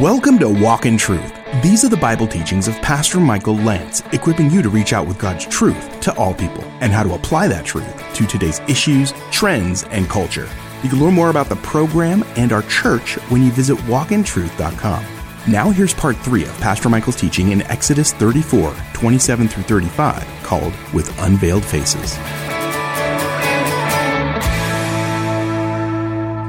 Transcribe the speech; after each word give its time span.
Welcome 0.00 0.38
to 0.38 0.48
Walk 0.48 0.86
in 0.86 0.96
Truth. 0.96 1.30
These 1.62 1.84
are 1.84 1.90
the 1.90 1.96
Bible 1.98 2.26
teachings 2.26 2.68
of 2.68 2.74
Pastor 2.76 3.20
Michael 3.20 3.56
Lance, 3.56 4.02
equipping 4.12 4.48
you 4.48 4.62
to 4.62 4.70
reach 4.70 4.94
out 4.94 5.06
with 5.06 5.18
God's 5.18 5.44
truth 5.44 6.00
to 6.00 6.16
all 6.16 6.32
people 6.32 6.64
and 6.80 6.90
how 6.90 7.02
to 7.02 7.12
apply 7.12 7.48
that 7.48 7.66
truth 7.66 8.14
to 8.14 8.26
today's 8.26 8.60
issues, 8.60 9.12
trends, 9.30 9.82
and 9.90 10.08
culture. 10.08 10.48
You 10.82 10.88
can 10.88 11.00
learn 11.00 11.12
more 11.12 11.28
about 11.28 11.50
the 11.50 11.56
program 11.56 12.24
and 12.38 12.50
our 12.50 12.62
church 12.62 13.16
when 13.28 13.42
you 13.42 13.50
visit 13.50 13.76
walkintruth.com. 13.80 15.04
Now, 15.46 15.68
here's 15.68 15.92
part 15.92 16.16
three 16.16 16.44
of 16.44 16.60
Pastor 16.60 16.88
Michael's 16.88 17.16
teaching 17.16 17.52
in 17.52 17.60
Exodus 17.64 18.14
34 18.14 18.74
27 18.94 19.48
through 19.48 19.64
35, 19.64 20.24
called 20.42 20.72
With 20.94 21.14
Unveiled 21.20 21.62
Faces. 21.62 22.12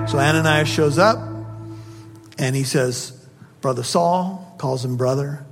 So 0.10 0.20
Ananias 0.20 0.70
shows 0.70 0.98
up 0.98 1.20
and 2.38 2.56
he 2.56 2.64
says, 2.64 3.21
Brother 3.62 3.84
Saul, 3.84 4.56
calls 4.58 4.84
him 4.84 4.98
brother, 4.98 5.46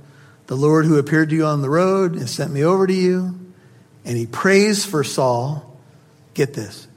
the 0.46 0.56
Lord 0.56 0.84
who 0.84 0.98
appeared 0.98 1.30
to 1.30 1.36
you 1.36 1.46
on 1.46 1.62
the 1.62 1.70
road 1.70 2.14
and 2.14 2.28
sent 2.28 2.52
me 2.52 2.64
over 2.64 2.86
to 2.86 2.92
you. 2.92 3.38
And 4.04 4.16
he 4.16 4.26
prays 4.26 4.84
for 4.84 5.04
Saul. 5.04 5.78
Get 6.34 6.54
this. 6.54 6.88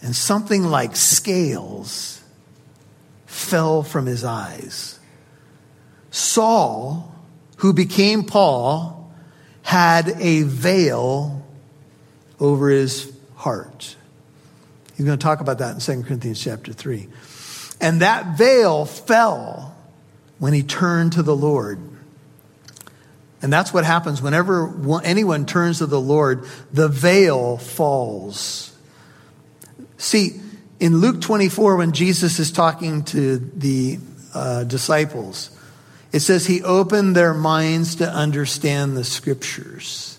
And 0.00 0.14
something 0.14 0.64
like 0.64 0.94
scales 0.94 2.22
fell 3.26 3.82
from 3.82 4.06
his 4.06 4.24
eyes. 4.24 4.98
Saul, 6.10 7.14
who 7.56 7.72
became 7.72 8.24
Paul, 8.24 9.12
had 9.62 10.08
a 10.18 10.42
veil 10.42 11.44
over 12.38 12.68
his 12.68 13.12
heart. 13.34 13.96
He's 14.96 15.06
going 15.06 15.18
to 15.18 15.22
talk 15.22 15.40
about 15.40 15.58
that 15.58 15.74
in 15.74 16.02
2 16.02 16.06
Corinthians 16.06 16.42
chapter 16.42 16.72
3. 16.72 17.08
And 17.80 18.02
that 18.02 18.36
veil 18.36 18.84
fell 18.84 19.74
when 20.40 20.52
he 20.52 20.64
turned 20.64 21.12
to 21.12 21.22
the 21.22 21.36
Lord. 21.36 21.78
And 23.42 23.52
that's 23.52 23.72
what 23.72 23.84
happens 23.84 24.20
whenever 24.20 25.00
anyone 25.02 25.46
turns 25.46 25.78
to 25.78 25.86
the 25.86 26.00
Lord, 26.00 26.44
the 26.72 26.88
veil 26.88 27.56
falls. 27.56 28.76
See, 29.96 30.40
in 30.80 30.98
Luke 30.98 31.20
24, 31.20 31.76
when 31.76 31.92
Jesus 31.92 32.38
is 32.38 32.50
talking 32.50 33.04
to 33.04 33.38
the 33.38 33.98
uh, 34.34 34.64
disciples, 34.64 35.56
it 36.12 36.20
says 36.20 36.46
he 36.46 36.62
opened 36.62 37.14
their 37.14 37.34
minds 37.34 37.96
to 37.96 38.10
understand 38.10 38.96
the 38.96 39.04
scriptures. 39.04 40.18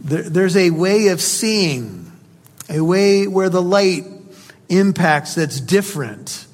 There, 0.00 0.22
there's 0.22 0.56
a 0.56 0.70
way 0.70 1.08
of 1.08 1.20
seeing, 1.20 2.12
a 2.68 2.80
way 2.80 3.26
where 3.26 3.48
the 3.48 3.62
light 3.62 4.04
impacts 4.68 5.34
that's 5.34 5.60
different. 5.60 6.46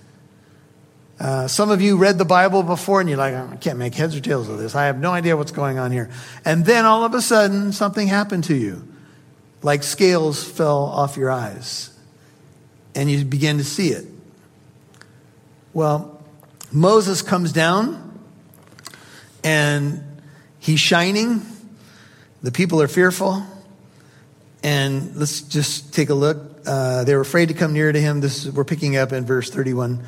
Uh, 1.20 1.48
some 1.48 1.70
of 1.70 1.82
you 1.82 1.96
read 1.96 2.16
the 2.16 2.24
Bible 2.24 2.62
before 2.62 3.00
and 3.00 3.08
you're 3.08 3.18
like, 3.18 3.34
I 3.34 3.56
can't 3.56 3.78
make 3.78 3.94
heads 3.94 4.14
or 4.14 4.20
tails 4.20 4.48
of 4.48 4.58
this. 4.58 4.74
I 4.76 4.86
have 4.86 4.98
no 4.98 5.10
idea 5.10 5.36
what's 5.36 5.50
going 5.50 5.78
on 5.78 5.90
here. 5.90 6.10
And 6.44 6.64
then 6.64 6.84
all 6.84 7.04
of 7.04 7.12
a 7.14 7.20
sudden, 7.20 7.72
something 7.72 8.06
happened 8.06 8.44
to 8.44 8.54
you. 8.54 8.86
Like 9.62 9.82
scales 9.82 10.44
fell 10.44 10.84
off 10.84 11.16
your 11.16 11.30
eyes. 11.30 11.90
And 12.94 13.10
you 13.10 13.24
begin 13.24 13.58
to 13.58 13.64
see 13.64 13.88
it. 13.88 14.06
Well, 15.74 16.22
Moses 16.70 17.22
comes 17.22 17.52
down 17.52 18.20
and 19.42 20.04
he's 20.60 20.80
shining. 20.80 21.42
The 22.42 22.52
people 22.52 22.80
are 22.80 22.88
fearful. 22.88 23.44
And 24.62 25.16
let's 25.16 25.40
just 25.40 25.92
take 25.94 26.10
a 26.10 26.14
look. 26.14 26.60
Uh, 26.64 27.02
they 27.04 27.14
were 27.14 27.20
afraid 27.20 27.48
to 27.48 27.54
come 27.54 27.72
near 27.72 27.90
to 27.90 28.00
him. 28.00 28.20
This 28.20 28.46
we're 28.46 28.64
picking 28.64 28.96
up 28.96 29.12
in 29.12 29.24
verse 29.24 29.50
31 29.50 30.04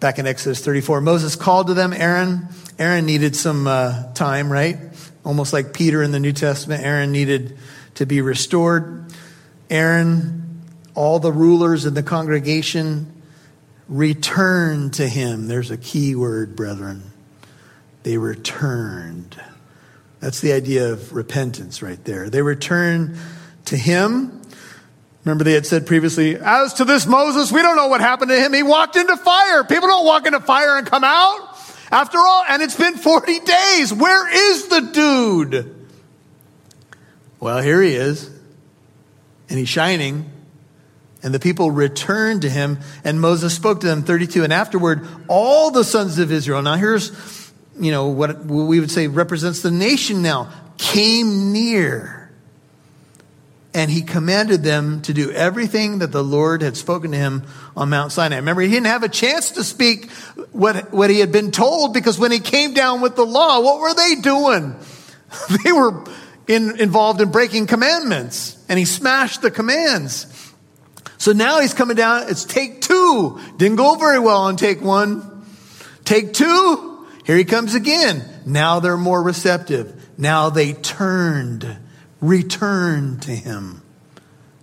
back 0.00 0.18
in 0.18 0.26
Exodus 0.26 0.64
34. 0.64 1.00
Moses 1.00 1.36
called 1.36 1.68
to 1.68 1.74
them 1.74 1.92
Aaron. 1.92 2.48
Aaron 2.78 3.06
needed 3.06 3.34
some 3.34 3.66
uh, 3.66 4.12
time, 4.12 4.50
right? 4.50 4.78
Almost 5.24 5.52
like 5.52 5.72
Peter 5.72 6.02
in 6.02 6.12
the 6.12 6.20
New 6.20 6.32
Testament. 6.32 6.84
Aaron 6.84 7.12
needed 7.12 7.56
to 7.94 8.06
be 8.06 8.20
restored. 8.20 9.12
Aaron, 9.70 10.62
all 10.94 11.18
the 11.18 11.32
rulers 11.32 11.86
in 11.86 11.94
the 11.94 12.02
congregation 12.02 13.12
returned 13.88 14.94
to 14.94 15.08
him. 15.08 15.48
There's 15.48 15.70
a 15.70 15.76
key 15.76 16.14
word, 16.14 16.56
brethren. 16.56 17.02
They 18.02 18.18
returned. 18.18 19.40
That's 20.20 20.40
the 20.40 20.52
idea 20.52 20.92
of 20.92 21.12
repentance 21.12 21.82
right 21.82 22.02
there. 22.04 22.30
They 22.30 22.42
returned 22.42 23.16
to 23.66 23.76
him 23.76 24.42
Remember, 25.26 25.42
they 25.42 25.54
had 25.54 25.66
said 25.66 25.88
previously, 25.88 26.36
as 26.36 26.74
to 26.74 26.84
this 26.84 27.04
Moses, 27.04 27.50
we 27.50 27.60
don't 27.60 27.74
know 27.74 27.88
what 27.88 28.00
happened 28.00 28.30
to 28.30 28.40
him. 28.40 28.52
He 28.52 28.62
walked 28.62 28.94
into 28.94 29.16
fire. 29.16 29.64
People 29.64 29.88
don't 29.88 30.06
walk 30.06 30.24
into 30.24 30.38
fire 30.38 30.78
and 30.78 30.86
come 30.86 31.02
out. 31.02 31.58
After 31.90 32.16
all, 32.16 32.44
and 32.48 32.62
it's 32.62 32.76
been 32.76 32.96
40 32.96 33.40
days. 33.40 33.92
Where 33.92 34.52
is 34.52 34.68
the 34.68 34.80
dude? 34.82 35.88
Well, 37.40 37.60
here 37.60 37.82
he 37.82 37.96
is. 37.96 38.30
And 39.48 39.58
he's 39.58 39.68
shining. 39.68 40.30
And 41.24 41.34
the 41.34 41.40
people 41.40 41.72
returned 41.72 42.42
to 42.42 42.48
him. 42.48 42.78
And 43.02 43.20
Moses 43.20 43.52
spoke 43.52 43.80
to 43.80 43.88
them, 43.88 44.04
32. 44.04 44.44
And 44.44 44.52
afterward, 44.52 45.08
all 45.26 45.72
the 45.72 45.82
sons 45.82 46.20
of 46.20 46.30
Israel. 46.30 46.62
Now, 46.62 46.76
here's, 46.76 47.10
you 47.80 47.90
know, 47.90 48.06
what 48.10 48.44
we 48.44 48.78
would 48.78 48.92
say 48.92 49.08
represents 49.08 49.60
the 49.60 49.72
nation 49.72 50.22
now, 50.22 50.52
came 50.78 51.52
near 51.52 52.15
and 53.76 53.90
he 53.90 54.00
commanded 54.00 54.62
them 54.62 55.02
to 55.02 55.12
do 55.12 55.30
everything 55.30 55.98
that 55.98 56.10
the 56.10 56.24
Lord 56.24 56.62
had 56.62 56.78
spoken 56.78 57.10
to 57.10 57.18
him 57.18 57.42
on 57.76 57.90
Mount 57.90 58.10
Sinai. 58.10 58.36
Remember, 58.36 58.62
he 58.62 58.70
didn't 58.70 58.86
have 58.86 59.02
a 59.02 59.08
chance 59.08 59.50
to 59.50 59.64
speak 59.64 60.10
what, 60.50 60.94
what 60.94 61.10
he 61.10 61.20
had 61.20 61.30
been 61.30 61.50
told 61.50 61.92
because 61.92 62.18
when 62.18 62.32
he 62.32 62.38
came 62.38 62.72
down 62.72 63.02
with 63.02 63.16
the 63.16 63.26
law, 63.26 63.60
what 63.60 63.78
were 63.80 63.92
they 63.92 64.14
doing? 64.16 64.74
They 65.62 65.72
were 65.72 66.04
in, 66.46 66.80
involved 66.80 67.20
in 67.20 67.30
breaking 67.30 67.66
commandments 67.66 68.56
and 68.66 68.78
he 68.78 68.86
smashed 68.86 69.42
the 69.42 69.50
commands. 69.50 70.54
So 71.18 71.32
now 71.32 71.60
he's 71.60 71.74
coming 71.74 71.96
down. 71.96 72.30
It's 72.30 72.44
take 72.44 72.80
two. 72.80 73.38
Didn't 73.58 73.76
go 73.76 73.96
very 73.96 74.20
well 74.20 74.42
on 74.42 74.56
take 74.56 74.80
one. 74.80 75.44
Take 76.04 76.32
two. 76.32 77.06
Here 77.26 77.36
he 77.36 77.44
comes 77.44 77.74
again. 77.74 78.24
Now 78.46 78.80
they're 78.80 78.96
more 78.96 79.22
receptive. 79.22 80.08
Now 80.16 80.48
they 80.48 80.72
turned 80.72 81.76
Return 82.26 83.20
to 83.20 83.30
Him. 83.30 83.82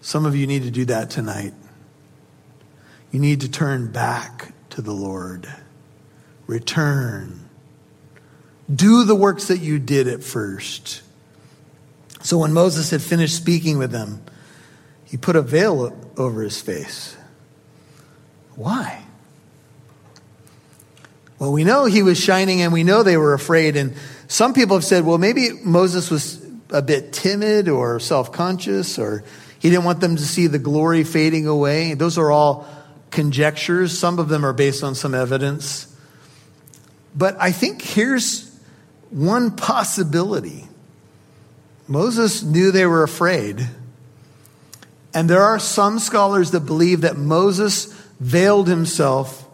Some 0.02 0.26
of 0.26 0.36
you 0.36 0.48
need 0.48 0.64
to 0.64 0.72
do 0.72 0.86
that 0.86 1.10
tonight. 1.10 1.54
You 3.12 3.20
need 3.20 3.42
to 3.42 3.50
turn 3.50 3.92
back 3.92 4.54
to 4.72 4.82
the 4.82 4.92
Lord. 4.92 5.48
Return. 6.46 7.48
Do 8.74 9.06
the 9.06 9.16
works 9.16 9.48
that 9.48 9.60
you 9.60 9.80
did 9.80 10.08
at 10.08 10.24
first. 10.24 11.04
So 12.22 12.38
when 12.38 12.54
Moses 12.54 12.90
had 12.90 13.02
finished 13.02 13.36
speaking 13.36 13.78
with 13.78 13.92
them, 13.92 14.24
he 15.06 15.16
put 15.16 15.36
a 15.36 15.42
veil 15.42 15.98
over 16.18 16.42
his 16.42 16.60
face. 16.60 17.16
Why? 18.56 19.04
Well, 21.40 21.52
we 21.52 21.64
know 21.64 21.86
he 21.86 22.04
was 22.04 22.20
shining 22.20 22.62
and 22.62 22.74
we 22.74 22.84
know 22.84 23.04
they 23.04 23.18
were 23.18 23.34
afraid. 23.34 23.76
And 23.76 23.96
some 24.28 24.54
people 24.54 24.76
have 24.76 24.86
said, 24.86 25.06
well, 25.06 25.18
maybe 25.18 25.52
Moses 25.64 26.10
was 26.10 26.43
a 26.70 26.82
bit 26.82 27.14
timid 27.14 27.70
or 27.70 28.00
self 28.00 28.32
conscious, 28.32 28.98
or 28.98 29.24
he 29.60 29.70
didn't 29.70 29.86
want 29.86 30.00
them 30.00 30.16
to 30.16 30.24
see 30.24 30.48
the 30.48 30.60
glory 30.60 31.04
fading 31.04 31.48
away. 31.48 31.94
Those 31.94 32.18
are 32.18 32.32
all 32.32 32.68
conjectures. 33.12 33.98
Some 33.98 34.20
of 34.20 34.28
them 34.30 34.46
are 34.46 34.54
based 34.54 34.84
on 34.84 34.96
some 34.96 35.14
evidence. 35.14 35.88
But 37.16 37.36
I 37.40 37.52
think 37.52 37.82
here's 37.82 38.52
one 39.10 39.52
possibility 39.52 40.68
Moses 41.88 42.44
knew 42.44 42.72
they 42.72 42.86
were 42.86 43.04
afraid. 43.04 43.68
And 45.14 45.30
there 45.30 45.44
are 45.44 45.60
some 45.60 46.00
scholars 46.00 46.52
that 46.52 46.62
believe 46.62 47.02
that 47.02 47.18
Moses 47.18 47.86
veiled 48.20 48.68
himself 48.68 49.48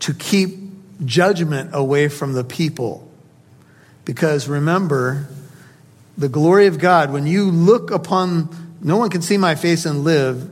to 0.00 0.14
keep 0.14 0.58
judgment 1.04 1.70
away 1.74 2.08
from 2.08 2.32
the 2.32 2.44
people. 2.44 3.06
Because 4.04 4.48
remember, 4.48 5.28
the 6.20 6.28
glory 6.28 6.66
of 6.66 6.78
God, 6.78 7.10
when 7.12 7.26
you 7.26 7.50
look 7.50 7.90
upon, 7.90 8.76
no 8.82 8.98
one 8.98 9.08
can 9.08 9.22
see 9.22 9.38
my 9.38 9.54
face 9.54 9.86
and 9.86 10.04
live. 10.04 10.50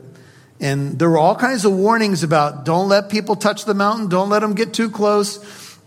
And 0.60 0.98
there 0.98 1.10
were 1.10 1.18
all 1.18 1.36
kinds 1.36 1.66
of 1.66 1.72
warnings 1.72 2.22
about 2.22 2.64
don't 2.64 2.88
let 2.88 3.10
people 3.10 3.36
touch 3.36 3.66
the 3.66 3.74
mountain, 3.74 4.08
don't 4.08 4.30
let 4.30 4.40
them 4.40 4.54
get 4.54 4.72
too 4.72 4.90
close. 4.90 5.78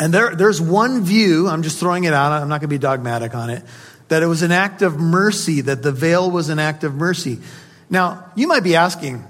And 0.00 0.12
there, 0.12 0.34
there's 0.34 0.60
one 0.60 1.04
view, 1.04 1.48
I'm 1.48 1.62
just 1.62 1.78
throwing 1.78 2.04
it 2.04 2.12
out, 2.12 2.32
I'm 2.32 2.48
not 2.48 2.60
going 2.60 2.68
to 2.68 2.74
be 2.74 2.78
dogmatic 2.78 3.34
on 3.34 3.50
it, 3.50 3.62
that 4.08 4.22
it 4.22 4.26
was 4.26 4.42
an 4.42 4.50
act 4.50 4.82
of 4.82 4.98
mercy, 4.98 5.60
that 5.62 5.82
the 5.82 5.92
veil 5.92 6.28
was 6.28 6.48
an 6.48 6.58
act 6.58 6.82
of 6.82 6.94
mercy. 6.94 7.38
Now, 7.88 8.26
you 8.34 8.48
might 8.48 8.64
be 8.64 8.74
asking, 8.74 9.24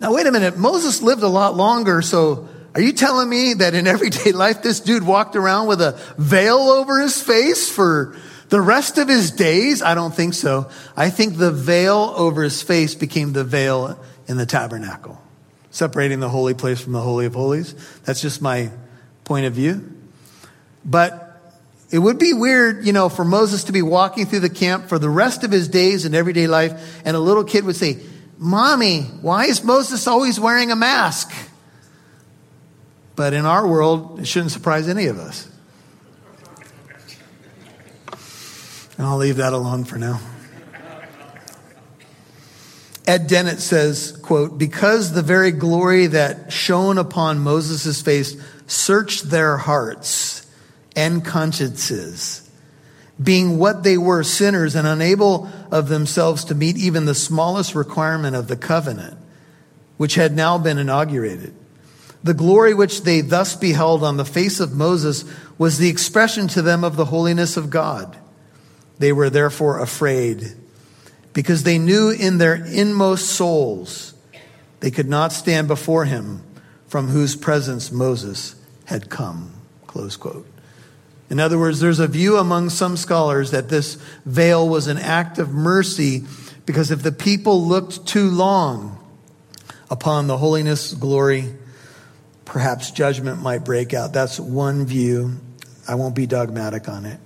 now 0.00 0.14
wait 0.14 0.26
a 0.26 0.32
minute, 0.32 0.56
Moses 0.56 1.00
lived 1.00 1.22
a 1.22 1.28
lot 1.28 1.54
longer, 1.54 2.02
so 2.02 2.48
are 2.74 2.80
you 2.80 2.92
telling 2.92 3.28
me 3.28 3.54
that 3.54 3.74
in 3.74 3.86
everyday 3.86 4.32
life 4.32 4.62
this 4.62 4.80
dude 4.80 5.06
walked 5.06 5.36
around 5.36 5.68
with 5.68 5.80
a 5.80 5.98
veil 6.18 6.58
over 6.58 7.00
his 7.00 7.22
face 7.22 7.70
for 7.70 8.16
the 8.48 8.60
rest 8.60 8.98
of 8.98 9.08
his 9.08 9.30
days, 9.30 9.82
I 9.82 9.94
don't 9.94 10.14
think 10.14 10.34
so. 10.34 10.70
I 10.96 11.10
think 11.10 11.36
the 11.36 11.50
veil 11.50 12.14
over 12.16 12.42
his 12.42 12.62
face 12.62 12.94
became 12.94 13.32
the 13.32 13.44
veil 13.44 13.98
in 14.28 14.36
the 14.36 14.46
tabernacle, 14.46 15.20
separating 15.70 16.20
the 16.20 16.28
holy 16.28 16.54
place 16.54 16.80
from 16.80 16.92
the 16.92 17.00
Holy 17.00 17.26
of 17.26 17.34
Holies. 17.34 17.74
That's 18.04 18.20
just 18.20 18.40
my 18.40 18.70
point 19.24 19.46
of 19.46 19.52
view. 19.52 19.92
But 20.84 21.22
it 21.90 21.98
would 21.98 22.18
be 22.18 22.32
weird, 22.32 22.86
you 22.86 22.92
know, 22.92 23.08
for 23.08 23.24
Moses 23.24 23.64
to 23.64 23.72
be 23.72 23.82
walking 23.82 24.26
through 24.26 24.40
the 24.40 24.50
camp 24.50 24.88
for 24.88 24.98
the 24.98 25.10
rest 25.10 25.44
of 25.44 25.50
his 25.50 25.68
days 25.68 26.04
in 26.04 26.14
everyday 26.14 26.46
life, 26.46 27.00
and 27.04 27.16
a 27.16 27.20
little 27.20 27.44
kid 27.44 27.64
would 27.64 27.76
say, 27.76 27.98
Mommy, 28.38 29.02
why 29.22 29.46
is 29.46 29.64
Moses 29.64 30.06
always 30.06 30.38
wearing 30.38 30.70
a 30.70 30.76
mask? 30.76 31.32
But 33.14 33.32
in 33.32 33.46
our 33.46 33.66
world, 33.66 34.20
it 34.20 34.26
shouldn't 34.26 34.52
surprise 34.52 34.88
any 34.88 35.06
of 35.06 35.18
us. 35.18 35.48
And 38.08 38.84
I'll 38.98 39.18
leave 39.18 39.36
that 39.36 39.52
alone 39.52 39.84
for 39.84 39.98
now. 39.98 40.20
Ed 43.06 43.28
Dennett 43.28 43.60
says, 43.60 44.18
quote, 44.22 44.58
because 44.58 45.12
the 45.12 45.22
very 45.22 45.52
glory 45.52 46.08
that 46.08 46.52
shone 46.52 46.98
upon 46.98 47.38
Moses' 47.38 48.02
face 48.02 48.36
searched 48.66 49.30
their 49.30 49.56
hearts 49.58 50.44
and 50.96 51.24
consciences, 51.24 52.50
being 53.22 53.58
what 53.58 53.84
they 53.84 53.96
were 53.96 54.24
sinners 54.24 54.74
and 54.74 54.88
unable 54.88 55.48
of 55.70 55.88
themselves 55.88 56.44
to 56.46 56.54
meet 56.54 56.76
even 56.76 57.04
the 57.04 57.14
smallest 57.14 57.76
requirement 57.76 58.34
of 58.34 58.48
the 58.48 58.56
covenant, 58.56 59.16
which 59.98 60.16
had 60.16 60.34
now 60.34 60.58
been 60.58 60.78
inaugurated. 60.78 61.54
The 62.24 62.34
glory 62.34 62.74
which 62.74 63.02
they 63.02 63.20
thus 63.20 63.54
beheld 63.54 64.02
on 64.02 64.16
the 64.16 64.24
face 64.24 64.58
of 64.58 64.74
Moses 64.74 65.24
was 65.58 65.78
the 65.78 65.88
expression 65.88 66.48
to 66.48 66.62
them 66.62 66.82
of 66.82 66.96
the 66.96 67.04
holiness 67.04 67.56
of 67.56 67.70
God. 67.70 68.18
They 68.98 69.12
were 69.12 69.30
therefore 69.30 69.80
afraid 69.80 70.54
because 71.32 71.62
they 71.62 71.78
knew 71.78 72.10
in 72.10 72.38
their 72.38 72.54
inmost 72.54 73.26
souls 73.26 74.14
they 74.80 74.90
could 74.90 75.08
not 75.08 75.32
stand 75.32 75.68
before 75.68 76.04
him 76.04 76.42
from 76.88 77.08
whose 77.08 77.36
presence 77.36 77.90
Moses 77.92 78.54
had 78.86 79.10
come. 79.10 79.52
Close 79.86 80.16
quote. 80.16 80.46
In 81.28 81.40
other 81.40 81.58
words, 81.58 81.80
there's 81.80 81.98
a 81.98 82.06
view 82.06 82.36
among 82.36 82.70
some 82.70 82.96
scholars 82.96 83.50
that 83.50 83.68
this 83.68 83.96
veil 84.24 84.68
was 84.68 84.86
an 84.86 84.98
act 84.98 85.38
of 85.38 85.52
mercy 85.52 86.24
because 86.64 86.90
if 86.90 87.02
the 87.02 87.12
people 87.12 87.66
looked 87.66 88.06
too 88.06 88.30
long 88.30 88.98
upon 89.90 90.26
the 90.26 90.38
holiness, 90.38 90.94
glory, 90.94 91.52
perhaps 92.44 92.90
judgment 92.90 93.42
might 93.42 93.64
break 93.64 93.92
out. 93.92 94.12
That's 94.12 94.38
one 94.38 94.86
view. 94.86 95.36
I 95.88 95.96
won't 95.96 96.14
be 96.14 96.26
dogmatic 96.26 96.88
on 96.88 97.04
it. 97.06 97.18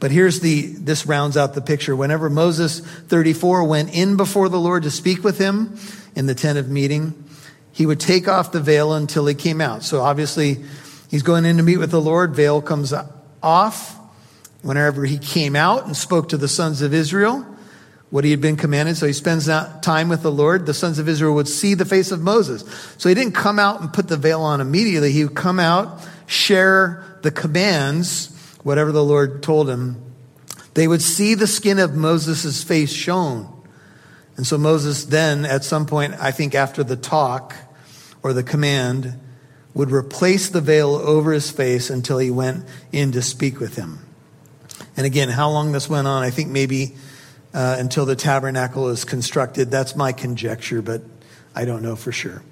But 0.00 0.10
here's 0.10 0.40
the, 0.40 0.66
this 0.66 1.06
rounds 1.06 1.36
out 1.36 1.54
the 1.54 1.60
picture. 1.60 1.94
Whenever 1.94 2.28
Moses 2.28 2.80
34 2.80 3.64
went 3.64 3.94
in 3.94 4.16
before 4.16 4.48
the 4.48 4.58
Lord 4.58 4.82
to 4.82 4.90
speak 4.90 5.22
with 5.22 5.38
him 5.38 5.78
in 6.16 6.26
the 6.26 6.34
tent 6.34 6.58
of 6.58 6.68
meeting, 6.68 7.24
he 7.72 7.86
would 7.86 8.00
take 8.00 8.26
off 8.26 8.50
the 8.50 8.60
veil 8.60 8.94
until 8.94 9.26
he 9.26 9.34
came 9.34 9.60
out. 9.60 9.82
So 9.82 10.00
obviously, 10.00 10.64
He's 11.10 11.24
going 11.24 11.44
in 11.44 11.56
to 11.56 11.62
meet 11.64 11.78
with 11.78 11.90
the 11.90 12.00
Lord. 12.00 12.36
Veil 12.36 12.62
comes 12.62 12.94
off. 13.42 13.96
Whenever 14.62 15.04
he 15.04 15.18
came 15.18 15.56
out 15.56 15.86
and 15.86 15.96
spoke 15.96 16.28
to 16.28 16.36
the 16.36 16.46
sons 16.46 16.82
of 16.82 16.92
Israel, 16.92 17.46
what 18.10 18.24
he 18.24 18.30
had 18.30 18.40
been 18.40 18.56
commanded. 18.56 18.96
So 18.96 19.06
he 19.06 19.12
spends 19.12 19.46
that 19.46 19.82
time 19.82 20.08
with 20.08 20.22
the 20.22 20.30
Lord. 20.30 20.66
The 20.66 20.74
sons 20.74 20.98
of 20.98 21.08
Israel 21.08 21.34
would 21.34 21.48
see 21.48 21.74
the 21.74 21.86
face 21.86 22.12
of 22.12 22.20
Moses. 22.20 22.62
So 22.98 23.08
he 23.08 23.14
didn't 23.14 23.32
come 23.32 23.58
out 23.58 23.80
and 23.80 23.92
put 23.92 24.06
the 24.06 24.18
veil 24.18 24.42
on 24.42 24.60
immediately. 24.60 25.12
He 25.12 25.24
would 25.24 25.34
come 25.34 25.58
out, 25.58 26.06
share 26.26 27.02
the 27.22 27.30
commands, 27.30 28.28
whatever 28.62 28.92
the 28.92 29.04
Lord 29.04 29.42
told 29.42 29.68
him. 29.68 30.02
They 30.74 30.86
would 30.86 31.02
see 31.02 31.34
the 31.34 31.46
skin 31.46 31.78
of 31.78 31.94
Moses' 31.94 32.62
face 32.62 32.92
shown. 32.92 33.52
And 34.36 34.46
so 34.46 34.56
Moses 34.56 35.04
then, 35.04 35.44
at 35.44 35.64
some 35.64 35.86
point, 35.86 36.14
I 36.18 36.30
think 36.30 36.54
after 36.54 36.84
the 36.84 36.96
talk 36.96 37.54
or 38.22 38.32
the 38.32 38.42
command, 38.42 39.18
would 39.74 39.90
replace 39.90 40.48
the 40.48 40.60
veil 40.60 40.94
over 40.94 41.32
his 41.32 41.50
face 41.50 41.90
until 41.90 42.18
he 42.18 42.30
went 42.30 42.64
in 42.92 43.12
to 43.12 43.22
speak 43.22 43.60
with 43.60 43.76
him. 43.76 43.98
And 44.96 45.06
again, 45.06 45.28
how 45.28 45.50
long 45.50 45.72
this 45.72 45.88
went 45.88 46.06
on, 46.06 46.22
I 46.22 46.30
think 46.30 46.48
maybe 46.48 46.94
uh, 47.54 47.76
until 47.78 48.06
the 48.06 48.16
tabernacle 48.16 48.88
is 48.88 49.04
constructed. 49.04 49.70
That's 49.70 49.96
my 49.96 50.12
conjecture, 50.12 50.82
but 50.82 51.02
I 51.54 51.64
don't 51.64 51.82
know 51.82 51.96
for 51.96 52.12
sure. 52.12 52.42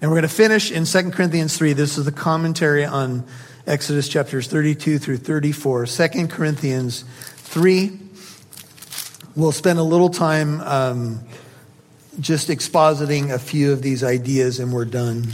And 0.00 0.10
we're 0.10 0.16
going 0.16 0.28
to 0.28 0.34
finish 0.34 0.70
in 0.70 0.84
2 0.84 1.10
Corinthians 1.10 1.56
3. 1.56 1.74
This 1.74 1.98
is 1.98 2.04
the 2.04 2.12
commentary 2.12 2.84
on 2.84 3.26
Exodus 3.66 4.08
chapters 4.08 4.46
32 4.46 4.98
through 4.98 5.18
34. 5.18 5.86
2 5.86 6.28
Corinthians 6.28 7.04
3. 7.36 7.98
We'll 9.36 9.52
spend 9.52 9.78
a 9.78 9.82
little 9.82 10.08
time 10.08 10.60
um, 10.60 11.20
just 12.18 12.48
expositing 12.48 13.32
a 13.32 13.38
few 13.38 13.72
of 13.72 13.82
these 13.82 14.02
ideas 14.02 14.60
and 14.60 14.72
we're 14.72 14.84
done. 14.84 15.26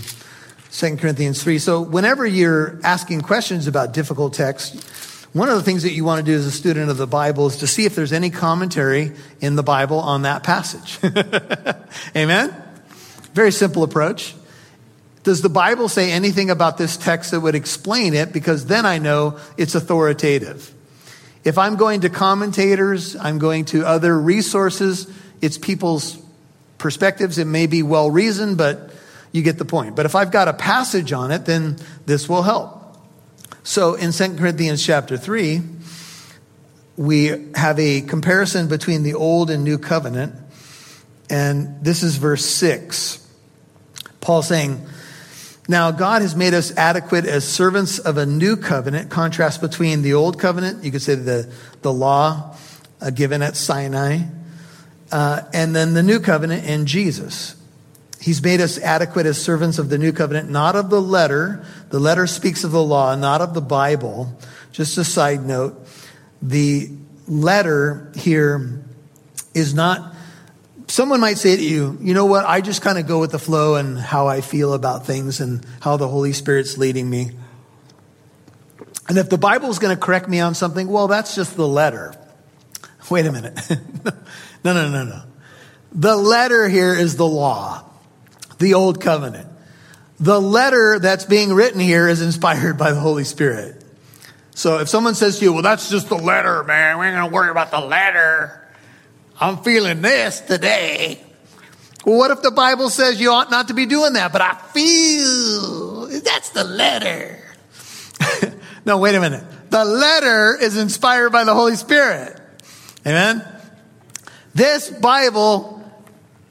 2 0.73 0.96
Corinthians 0.96 1.43
3. 1.43 1.58
So 1.58 1.81
whenever 1.81 2.26
you're 2.26 2.78
asking 2.82 3.23
questions 3.23 3.67
about 3.67 3.94
difficult 3.94 4.34
texts, 4.34 5.25
one 5.32 5.49
of 5.49 5.56
the 5.56 5.62
things 5.62 5.82
that 5.84 5.93
you 5.93 6.05
want 6.05 6.25
to 6.25 6.31
do 6.31 6.37
as 6.37 6.46
a 6.46 6.50
student 6.50 6.90
of 6.90 6.96
the 6.96 7.06
Bible 7.06 7.46
is 7.46 7.58
to 7.58 7.67
see 7.67 7.84
if 7.84 7.94
there's 7.94 8.12
any 8.12 8.31
commentary 8.31 9.12
in 9.40 9.55
the 9.55 9.62
Bible 9.62 9.99
on 9.99 10.23
that 10.23 10.43
passage. 10.43 10.99
Amen? 12.17 12.55
Very 13.34 13.52
simple 13.52 13.82
approach. 13.82 14.34
Does 15.26 15.43
the 15.43 15.49
Bible 15.49 15.88
say 15.88 16.12
anything 16.12 16.50
about 16.50 16.78
this 16.78 16.96
text 16.96 17.32
that 17.32 17.40
would 17.40 17.56
explain 17.56 18.14
it? 18.14 18.32
Because 18.32 18.67
then 18.67 18.87
I 18.87 18.99
know 18.99 19.40
it's 19.56 19.75
authoritative. 19.75 20.73
If 21.43 21.58
I'm 21.58 21.75
going 21.75 22.02
to 22.02 22.11
commentators, 22.11 23.17
I'm 23.17 23.40
going 23.40 23.64
to 23.64 23.84
other 23.84 24.17
resources, 24.17 25.12
it's 25.43 25.58
people's 25.58 26.17
perspectives. 26.78 27.38
It 27.38 27.46
may 27.46 27.67
be 27.67 27.82
well 27.82 28.08
reasoned, 28.08 28.56
but 28.56 28.93
you 29.32 29.43
get 29.43 29.58
the 29.58 29.64
point. 29.64 29.96
But 29.96 30.06
if 30.06 30.14
I've 30.14 30.31
got 30.31 30.46
a 30.46 30.52
passage 30.52 31.12
on 31.12 31.32
it, 31.32 31.44
then 31.44 31.78
this 32.06 32.28
will 32.28 32.43
help. 32.43 32.96
So 33.64 33.94
in 33.94 34.12
2 34.12 34.37
Corinthians 34.37 34.81
chapter 34.81 35.17
3, 35.17 35.61
we 36.96 37.50
have 37.56 37.81
a 37.81 38.02
comparison 38.02 38.69
between 38.69 39.02
the 39.02 39.14
old 39.14 39.50
and 39.50 39.64
new 39.64 39.78
covenant. 39.78 40.37
And 41.28 41.84
this 41.84 42.05
is 42.05 42.14
verse 42.14 42.46
6. 42.46 43.28
Paul 44.20 44.43
saying, 44.43 44.87
Now 45.68 45.90
God 45.90 46.22
has 46.22 46.36
made 46.36 46.54
us 46.54 46.76
adequate 46.76 47.24
as 47.24 47.46
servants 47.46 47.98
of 47.98 48.16
a 48.18 48.26
new 48.26 48.56
covenant, 48.56 49.10
contrast 49.10 49.60
between 49.60 50.02
the 50.02 50.14
old 50.14 50.38
covenant, 50.38 50.84
you 50.84 50.92
could 50.92 51.02
say 51.02 51.14
the, 51.14 51.52
the 51.82 51.92
law 51.92 52.56
uh, 53.00 53.10
given 53.10 53.42
at 53.42 53.56
Sinai, 53.56 54.20
uh, 55.12 55.42
and 55.52 55.74
then 55.74 55.94
the 55.94 56.02
new 56.02 56.20
covenant 56.20 56.64
in 56.64 56.86
Jesus. 56.86 57.56
He's 58.20 58.42
made 58.42 58.60
us 58.60 58.78
adequate 58.78 59.26
as 59.26 59.40
servants 59.40 59.78
of 59.78 59.88
the 59.88 59.98
new 59.98 60.12
covenant, 60.12 60.50
not 60.50 60.74
of 60.74 60.90
the 60.90 61.00
letter. 61.00 61.64
The 61.90 62.00
letter 62.00 62.26
speaks 62.26 62.64
of 62.64 62.72
the 62.72 62.82
law, 62.82 63.14
not 63.14 63.40
of 63.40 63.54
the 63.54 63.60
Bible. 63.60 64.37
Just 64.73 64.99
a 64.99 65.04
side 65.04 65.44
note 65.44 65.87
the 66.42 66.90
letter 67.26 68.12
here 68.14 68.82
is 69.54 69.75
not, 69.75 70.14
someone 70.87 71.21
might 71.21 71.38
say 71.38 71.57
to 71.57 71.62
you, 71.62 71.99
you 72.00 72.14
know 72.14 72.26
what, 72.26 72.45
I 72.45 72.61
just 72.61 72.83
kind 72.83 72.99
of 72.99 73.07
go 73.07 73.21
with 73.21 73.33
the 73.33 73.38
flow 73.38 73.76
and 73.76 73.99
how 73.99 74.28
I 74.28 74.40
feel 74.40 74.75
about 74.75 75.07
things 75.07 75.40
and 75.40 75.64
how 75.81 75.97
the 75.97 76.09
Holy 76.09 76.33
Spirit's 76.33 76.78
leading 76.78 77.09
me. 77.09 77.31
And 79.09 79.19
if 79.19 79.28
the 79.28 79.38
Bible 79.38 79.71
is 79.71 79.78
going 79.78 79.95
to 79.95 80.00
correct 80.00 80.28
me 80.28 80.40
on 80.40 80.55
something, 80.55 80.88
well, 80.88 81.07
that's 81.07 81.35
just 81.35 81.57
the 81.57 81.66
letter. 81.66 82.14
Wait 83.11 83.26
a 83.26 83.33
minute. 83.33 83.59
no, 84.64 84.75
no, 84.75 84.90
no, 84.90 85.05
no. 85.05 85.23
The 85.93 86.16
letter 86.16 86.69
here 86.69 86.95
is 86.95 87.16
the 87.16 87.26
law 87.26 87.87
the 88.59 88.75
old 88.75 89.00
covenant. 89.00 89.49
The 90.19 90.40
letter 90.40 90.99
that's 90.99 91.25
being 91.25 91.52
written 91.52 91.81
here 91.81 92.09
is 92.09 92.23
inspired 92.23 92.78
by 92.78 92.93
the 92.93 93.00
Holy 93.00 93.25
Spirit. 93.25 93.83
So 94.52 94.78
if 94.78 94.88
someone 94.88 95.14
says 95.14 95.38
to 95.38 95.45
you, 95.45 95.52
well, 95.52 95.62
that's 95.62 95.90
just 95.90 96.09
the 96.09 96.16
letter, 96.16 96.64
man, 96.64 96.99
we 96.99 97.07
ain't 97.07 97.16
going 97.16 97.28
to 97.28 97.35
worry 97.35 97.50
about 97.50 97.71
the 97.71 97.81
letter. 97.81 98.65
I'm 99.38 99.59
feeling 99.59 100.02
this 100.02 100.40
today. 100.40 101.21
Well, 102.05 102.19
what 102.19 102.31
if 102.31 102.43
the 102.43 102.50
Bible 102.50 102.88
says 102.88 103.21
you 103.21 103.33
ought 103.33 103.50
not 103.50 103.69
to 103.69 103.75
be 103.75 103.87
doing 103.87 104.14
that, 104.14 104.33
but 104.33 104.40
I 104.40 104.55
feel 104.55 106.07
that's 106.23 106.50
the 106.50 106.64
letter? 106.64 107.43
no, 108.85 108.99
wait 108.99 109.14
a 109.14 109.21
minute. 109.21 109.45
The 109.71 109.85
letter 109.85 110.57
is 110.57 110.76
inspired 110.76 111.31
by 111.31 111.45
the 111.45 111.55
Holy 111.55 111.76
Spirit. 111.76 112.40
Amen? 113.07 113.45
This 114.55 114.88
Bible 114.88 115.85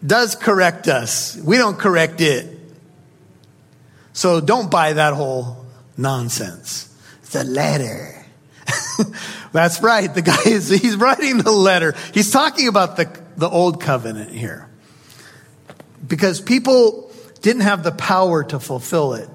does 0.06 0.36
correct 0.36 0.88
us. 0.88 1.38
We 1.38 1.58
don't 1.58 1.78
correct 1.78 2.22
it. 2.22 2.60
So 4.14 4.42
don't 4.42 4.70
buy 4.70 4.94
that 4.94 5.14
whole 5.14 5.66
nonsense. 5.98 6.94
It's 7.24 7.36
a 7.36 7.44
letter. 7.44 8.26
That's 9.56 9.82
right. 9.82 10.14
The 10.14 10.22
guy 10.22 10.42
is, 10.46 10.68
he's 10.68 10.98
writing 10.98 11.38
the 11.38 11.52
letter. 11.52 11.96
He's 12.14 12.30
talking 12.30 12.68
about 12.68 12.98
the, 12.98 13.10
the 13.38 13.50
old 13.50 13.82
covenant 13.82 14.32
here. 14.32 14.70
Because 16.06 16.42
people 16.42 17.10
didn't 17.42 17.62
have 17.62 17.82
the 17.82 17.94
power 17.94 18.44
to 18.44 18.60
fulfill 18.60 19.14
it. 19.14 19.30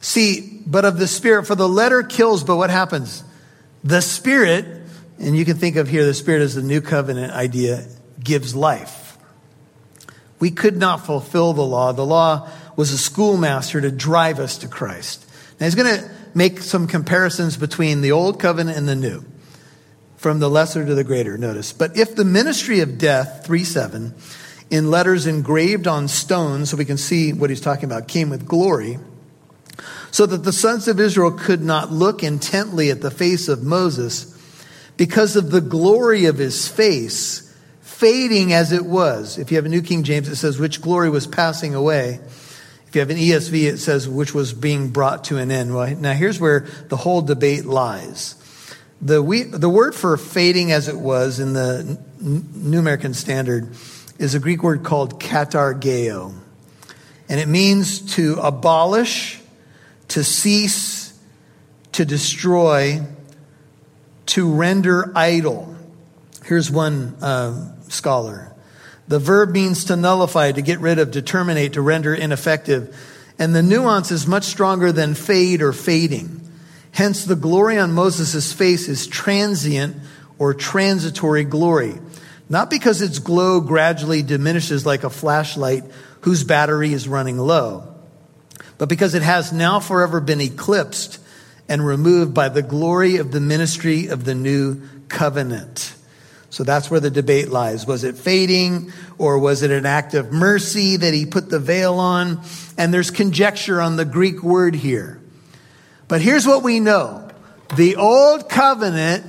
See, 0.00 0.62
but 0.64 0.84
of 0.84 0.96
the 0.96 1.08
Spirit, 1.08 1.48
for 1.48 1.56
the 1.56 1.68
letter 1.68 2.04
kills, 2.04 2.44
but 2.44 2.56
what 2.56 2.70
happens? 2.70 3.24
The 3.82 4.00
Spirit, 4.00 4.64
and 5.18 5.36
you 5.36 5.44
can 5.44 5.56
think 5.56 5.74
of 5.74 5.88
here 5.88 6.04
the 6.04 6.14
Spirit 6.14 6.42
as 6.42 6.54
the 6.54 6.62
new 6.62 6.80
covenant 6.80 7.32
idea, 7.32 7.84
gives 8.22 8.54
life. 8.54 9.18
We 10.38 10.52
could 10.52 10.76
not 10.76 11.04
fulfill 11.04 11.52
the 11.52 11.66
law. 11.66 11.90
The 11.90 12.06
law 12.06 12.48
was 12.76 12.92
a 12.92 12.98
schoolmaster 12.98 13.80
to 13.80 13.90
drive 13.90 14.38
us 14.38 14.58
to 14.58 14.68
Christ. 14.68 15.26
Now 15.58 15.66
he's 15.66 15.74
going 15.74 15.98
to 15.98 16.10
make 16.34 16.60
some 16.60 16.86
comparisons 16.86 17.56
between 17.56 18.00
the 18.00 18.12
old 18.12 18.38
covenant 18.40 18.76
and 18.76 18.88
the 18.88 18.96
new, 18.96 19.24
from 20.16 20.38
the 20.38 20.50
lesser 20.50 20.84
to 20.84 20.94
the 20.94 21.04
greater, 21.04 21.36
notice. 21.38 21.72
But 21.72 21.96
if 21.96 22.14
the 22.14 22.24
ministry 22.24 22.80
of 22.80 22.98
death, 22.98 23.44
3 23.46 23.64
7, 23.64 24.14
in 24.70 24.90
letters 24.90 25.26
engraved 25.26 25.86
on 25.86 26.08
stones, 26.08 26.70
so 26.70 26.76
we 26.76 26.84
can 26.84 26.96
see 26.96 27.32
what 27.32 27.50
he's 27.50 27.60
talking 27.60 27.84
about, 27.84 28.08
came 28.08 28.30
with 28.30 28.46
glory, 28.46 28.98
so 30.10 30.26
that 30.26 30.44
the 30.44 30.52
sons 30.52 30.88
of 30.88 31.00
Israel 31.00 31.32
could 31.32 31.62
not 31.62 31.92
look 31.92 32.22
intently 32.22 32.90
at 32.90 33.00
the 33.00 33.10
face 33.10 33.48
of 33.48 33.62
Moses 33.62 34.36
because 34.96 35.36
of 35.36 35.50
the 35.50 35.60
glory 35.60 36.26
of 36.26 36.38
his 36.38 36.68
face, 36.68 37.56
fading 37.80 38.52
as 38.52 38.72
it 38.72 38.84
was. 38.84 39.38
If 39.38 39.50
you 39.50 39.56
have 39.56 39.66
a 39.66 39.70
New 39.70 39.82
King 39.82 40.02
James, 40.02 40.28
it 40.28 40.36
says, 40.36 40.58
which 40.58 40.82
glory 40.82 41.10
was 41.10 41.26
passing 41.26 41.74
away. 41.74 42.20
If 42.90 42.96
you 42.96 43.00
have 43.02 43.10
an 43.10 43.18
ESV, 43.18 43.68
it 43.68 43.78
says, 43.78 44.08
which 44.08 44.34
was 44.34 44.52
being 44.52 44.88
brought 44.88 45.22
to 45.26 45.36
an 45.36 45.52
end. 45.52 45.72
Well, 45.72 45.94
now 45.94 46.12
here's 46.12 46.40
where 46.40 46.66
the 46.88 46.96
whole 46.96 47.22
debate 47.22 47.64
lies. 47.64 48.34
The, 49.00 49.22
we, 49.22 49.44
the 49.44 49.68
word 49.68 49.94
for 49.94 50.16
fading 50.16 50.72
as 50.72 50.88
it 50.88 50.96
was 50.96 51.38
in 51.38 51.52
the 51.52 52.00
New 52.20 52.80
American 52.80 53.14
Standard 53.14 53.76
is 54.18 54.34
a 54.34 54.40
Greek 54.40 54.64
word 54.64 54.82
called 54.82 55.20
katargeo. 55.20 56.34
And 57.28 57.38
it 57.38 57.46
means 57.46 58.16
to 58.16 58.40
abolish, 58.42 59.40
to 60.08 60.24
cease, 60.24 61.16
to 61.92 62.04
destroy, 62.04 63.06
to 64.26 64.52
render 64.52 65.12
idle. 65.14 65.76
Here's 66.44 66.72
one 66.72 67.14
uh, 67.22 67.72
scholar. 67.88 68.52
The 69.10 69.18
verb 69.18 69.50
means 69.50 69.86
to 69.86 69.96
nullify, 69.96 70.52
to 70.52 70.62
get 70.62 70.78
rid 70.78 71.00
of, 71.00 71.10
to 71.10 71.20
terminate, 71.20 71.72
to 71.72 71.82
render 71.82 72.14
ineffective. 72.14 72.96
And 73.40 73.52
the 73.52 73.60
nuance 73.60 74.12
is 74.12 74.24
much 74.24 74.44
stronger 74.44 74.92
than 74.92 75.14
fade 75.14 75.62
or 75.62 75.72
fading. 75.72 76.48
Hence, 76.92 77.24
the 77.24 77.34
glory 77.34 77.76
on 77.76 77.90
Moses' 77.90 78.52
face 78.52 78.86
is 78.86 79.08
transient 79.08 79.96
or 80.38 80.54
transitory 80.54 81.42
glory. 81.42 81.94
Not 82.48 82.70
because 82.70 83.02
its 83.02 83.18
glow 83.18 83.60
gradually 83.60 84.22
diminishes 84.22 84.86
like 84.86 85.02
a 85.02 85.10
flashlight 85.10 85.82
whose 86.20 86.44
battery 86.44 86.92
is 86.92 87.08
running 87.08 87.36
low, 87.36 87.92
but 88.78 88.88
because 88.88 89.16
it 89.16 89.22
has 89.22 89.52
now 89.52 89.80
forever 89.80 90.20
been 90.20 90.40
eclipsed 90.40 91.18
and 91.68 91.84
removed 91.84 92.32
by 92.32 92.48
the 92.48 92.62
glory 92.62 93.16
of 93.16 93.32
the 93.32 93.40
ministry 93.40 94.06
of 94.06 94.24
the 94.24 94.36
new 94.36 94.80
covenant. 95.08 95.96
So 96.50 96.64
that's 96.64 96.90
where 96.90 96.98
the 96.98 97.10
debate 97.10 97.48
lies. 97.48 97.86
Was 97.86 98.02
it 98.02 98.16
fading 98.16 98.92
or 99.18 99.38
was 99.38 99.62
it 99.62 99.70
an 99.70 99.86
act 99.86 100.14
of 100.14 100.32
mercy 100.32 100.96
that 100.96 101.14
he 101.14 101.24
put 101.24 101.48
the 101.48 101.60
veil 101.60 101.94
on? 102.00 102.42
And 102.76 102.92
there's 102.92 103.12
conjecture 103.12 103.80
on 103.80 103.94
the 103.96 104.04
Greek 104.04 104.42
word 104.42 104.74
here. 104.74 105.20
But 106.08 106.20
here's 106.20 106.46
what 106.46 106.64
we 106.64 106.80
know. 106.80 107.28
The 107.76 107.96
old 107.96 108.48
covenant 108.48 109.24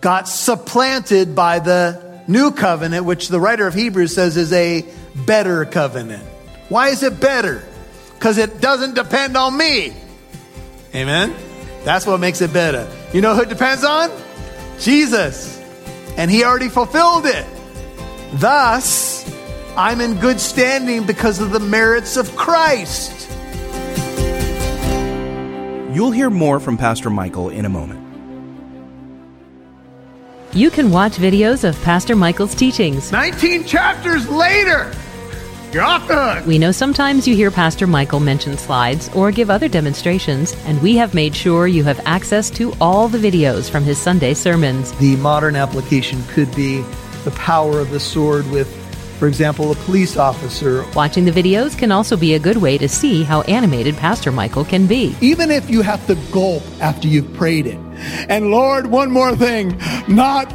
got 0.00 0.28
supplanted 0.28 1.34
by 1.34 1.58
the 1.58 2.22
new 2.28 2.52
covenant, 2.52 3.06
which 3.06 3.26
the 3.26 3.40
writer 3.40 3.66
of 3.66 3.74
Hebrews 3.74 4.14
says 4.14 4.36
is 4.36 4.52
a 4.52 4.86
better 5.26 5.64
covenant. 5.64 6.24
Why 6.68 6.88
is 6.88 7.02
it 7.02 7.18
better? 7.18 7.60
Because 8.14 8.38
it 8.38 8.60
doesn't 8.60 8.94
depend 8.94 9.36
on 9.36 9.56
me. 9.56 9.92
Amen? 10.94 11.34
That's 11.82 12.06
what 12.06 12.20
makes 12.20 12.40
it 12.40 12.52
better. 12.52 12.88
You 13.12 13.20
know 13.20 13.34
who 13.34 13.42
it 13.42 13.48
depends 13.48 13.82
on? 13.82 14.10
Jesus 14.78 15.61
and 16.16 16.30
he 16.30 16.44
already 16.44 16.68
fulfilled 16.68 17.26
it. 17.26 17.46
Thus, 18.34 19.28
I'm 19.76 20.00
in 20.00 20.18
good 20.18 20.40
standing 20.40 21.04
because 21.04 21.40
of 21.40 21.50
the 21.50 21.60
merits 21.60 22.16
of 22.16 22.34
Christ. 22.36 23.28
You'll 25.94 26.10
hear 26.10 26.30
more 26.30 26.58
from 26.58 26.78
Pastor 26.78 27.10
Michael 27.10 27.50
in 27.50 27.64
a 27.64 27.68
moment. 27.68 28.00
You 30.54 30.70
can 30.70 30.90
watch 30.90 31.12
videos 31.12 31.64
of 31.64 31.80
Pastor 31.82 32.14
Michael's 32.14 32.54
teachings. 32.54 33.10
19 33.12 33.64
chapters 33.64 34.28
later. 34.28 34.92
You're 35.72 35.84
off 35.84 36.06
the 36.06 36.34
hook. 36.34 36.46
We 36.46 36.58
know 36.58 36.70
sometimes 36.70 37.26
you 37.26 37.34
hear 37.34 37.50
Pastor 37.50 37.86
Michael 37.86 38.20
mention 38.20 38.58
slides 38.58 39.08
or 39.14 39.30
give 39.30 39.48
other 39.48 39.68
demonstrations, 39.68 40.54
and 40.66 40.82
we 40.82 40.96
have 40.96 41.14
made 41.14 41.34
sure 41.34 41.66
you 41.66 41.82
have 41.84 41.98
access 42.04 42.50
to 42.50 42.74
all 42.78 43.08
the 43.08 43.16
videos 43.16 43.70
from 43.70 43.82
his 43.82 43.96
Sunday 43.96 44.34
sermons. 44.34 44.92
The 44.98 45.16
modern 45.16 45.56
application 45.56 46.22
could 46.28 46.54
be 46.54 46.82
the 47.24 47.30
power 47.30 47.78
of 47.78 47.88
the 47.90 48.00
sword 48.00 48.50
with, 48.50 48.68
for 49.18 49.28
example, 49.28 49.72
a 49.72 49.74
police 49.76 50.18
officer. 50.18 50.84
Watching 50.94 51.24
the 51.24 51.30
videos 51.30 51.78
can 51.78 51.90
also 51.90 52.18
be 52.18 52.34
a 52.34 52.38
good 52.38 52.58
way 52.58 52.76
to 52.76 52.86
see 52.86 53.22
how 53.22 53.40
animated 53.42 53.96
Pastor 53.96 54.30
Michael 54.30 54.66
can 54.66 54.86
be. 54.86 55.16
Even 55.22 55.50
if 55.50 55.70
you 55.70 55.80
have 55.80 56.06
to 56.06 56.16
gulp 56.32 56.64
after 56.82 57.08
you've 57.08 57.32
prayed 57.32 57.66
it. 57.66 57.78
And 58.28 58.50
Lord, 58.50 58.88
one 58.88 59.10
more 59.10 59.34
thing, 59.34 59.80
not 60.06 60.52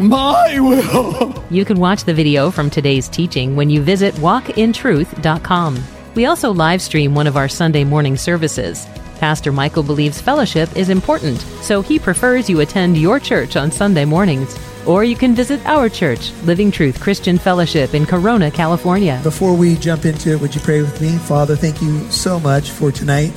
my 0.00 0.58
will. 0.60 1.44
You 1.50 1.64
can 1.64 1.78
watch 1.78 2.04
the 2.04 2.14
video 2.14 2.50
from 2.50 2.70
today's 2.70 3.08
teaching 3.08 3.56
when 3.56 3.70
you 3.70 3.82
visit 3.82 4.14
walkintruth.com. 4.16 5.82
We 6.14 6.26
also 6.26 6.52
live 6.52 6.82
stream 6.82 7.14
one 7.14 7.26
of 7.26 7.36
our 7.36 7.48
Sunday 7.48 7.84
morning 7.84 8.16
services. 8.16 8.86
Pastor 9.18 9.50
Michael 9.50 9.82
believes 9.82 10.20
fellowship 10.20 10.76
is 10.76 10.88
important, 10.88 11.40
so 11.60 11.82
he 11.82 11.98
prefers 11.98 12.48
you 12.48 12.60
attend 12.60 12.96
your 12.96 13.18
church 13.18 13.56
on 13.56 13.72
Sunday 13.72 14.04
mornings. 14.04 14.56
Or 14.86 15.04
you 15.04 15.16
can 15.16 15.34
visit 15.34 15.64
our 15.66 15.88
church, 15.88 16.32
Living 16.44 16.70
Truth 16.70 17.00
Christian 17.00 17.36
Fellowship 17.36 17.94
in 17.94 18.06
Corona, 18.06 18.50
California. 18.50 19.20
Before 19.22 19.54
we 19.54 19.74
jump 19.76 20.06
into 20.06 20.32
it, 20.32 20.40
would 20.40 20.54
you 20.54 20.60
pray 20.60 20.80
with 20.80 21.00
me? 21.00 21.18
Father, 21.18 21.56
thank 21.56 21.82
you 21.82 22.00
so 22.10 22.40
much 22.40 22.70
for 22.70 22.90
tonight. 22.90 23.32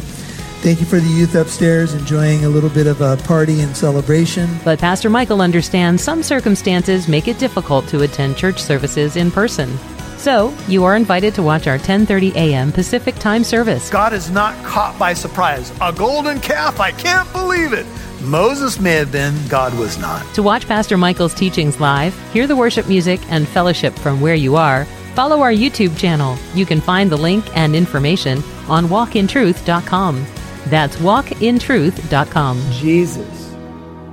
Thank 0.62 0.80
you 0.80 0.86
for 0.86 1.00
the 1.00 1.10
youth 1.10 1.34
upstairs 1.34 1.96
enjoying 1.96 2.46
a 2.46 2.50
little 2.50 2.70
bit 2.70 2.86
of 2.86 3.02
a 3.02 3.18
party 3.18 3.62
and 3.62 3.76
celebration. 3.76 4.48
But 4.64 4.78
Pastor 4.78 5.10
Michael 5.10 5.42
understands 5.42 6.04
some 6.04 6.22
circumstances 6.22 7.08
make 7.08 7.28
it 7.28 7.40
difficult 7.40 7.88
to 7.88 8.04
attend 8.04 8.38
church 8.38 8.62
services 8.62 9.16
in 9.16 9.32
person. 9.32 9.76
So, 10.18 10.54
you 10.68 10.84
are 10.84 10.96
invited 10.96 11.34
to 11.34 11.42
watch 11.42 11.66
our 11.66 11.80
10:30 11.80 12.36
a.m. 12.36 12.72
Pacific 12.72 13.16
Time 13.16 13.44
service. 13.44 13.90
God 13.90 14.14
is 14.14 14.30
not 14.30 14.54
caught 14.64 15.00
by 15.00 15.16
surprise. 15.16 15.74
A 15.82 15.92
golden 15.92 16.40
calf, 16.40 16.80
I 16.80 16.92
can't 16.92 17.32
believe 17.34 17.74
it. 17.74 17.88
Moses 18.22 18.80
may 18.80 18.94
have 18.94 19.12
been, 19.12 19.34
God 19.48 19.76
was 19.80 19.98
not. 19.98 20.22
To 20.36 20.44
watch 20.44 20.68
Pastor 20.68 20.96
Michael's 20.96 21.34
teachings 21.34 21.80
live, 21.80 22.14
hear 22.34 22.46
the 22.46 22.56
worship 22.56 22.88
music 22.88 23.20
and 23.32 23.48
fellowship 23.48 23.98
from 23.98 24.22
where 24.22 24.36
you 24.36 24.58
are, 24.58 24.86
follow 25.16 25.42
our 25.42 25.52
YouTube 25.52 25.98
channel. 25.98 26.38
You 26.54 26.68
can 26.68 26.82
find 26.82 27.10
the 27.10 27.18
link 27.18 27.44
and 27.58 27.76
information 27.76 28.44
on 28.70 28.86
walkintruth.com. 28.90 30.28
That's 30.68 30.96
walkintruth.com. 30.98 32.62
Jesus 32.72 33.56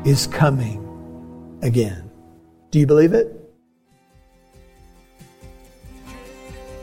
is 0.05 0.27
coming 0.27 1.59
again. 1.63 2.11
Do 2.71 2.79
you 2.79 2.87
believe 2.87 3.13
it? 3.13 3.35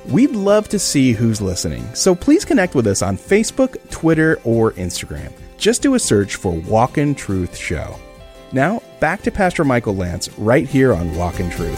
We'd 0.07 0.31
love 0.31 0.69
to 0.69 0.77
see 0.77 1.13
who's 1.13 1.41
listening, 1.41 1.84
so 1.95 2.13
please 2.13 2.45
connect 2.45 2.75
with 2.75 2.86
us 2.86 3.01
on 3.01 3.17
Facebook, 3.17 3.89
Twitter, 3.89 4.39
or 4.43 4.72
Instagram. 4.74 5.34
Just 5.57 5.81
do 5.81 5.95
a 5.95 6.00
search 6.00 6.36
for 6.36 6.51
Walk 6.51 7.00
in 7.00 7.15
Truth 7.15 7.57
Show. 7.57 7.95
Now, 8.51 8.84
back 9.00 9.24
to 9.24 9.31
Pastor 9.31 9.63
Michael 9.63 9.95
Lance 9.95 10.29
right 10.38 10.67
here 10.67 10.93
on 10.93 11.15
Walk 11.15 11.39
in 11.39 11.50
Truth. 11.50 11.75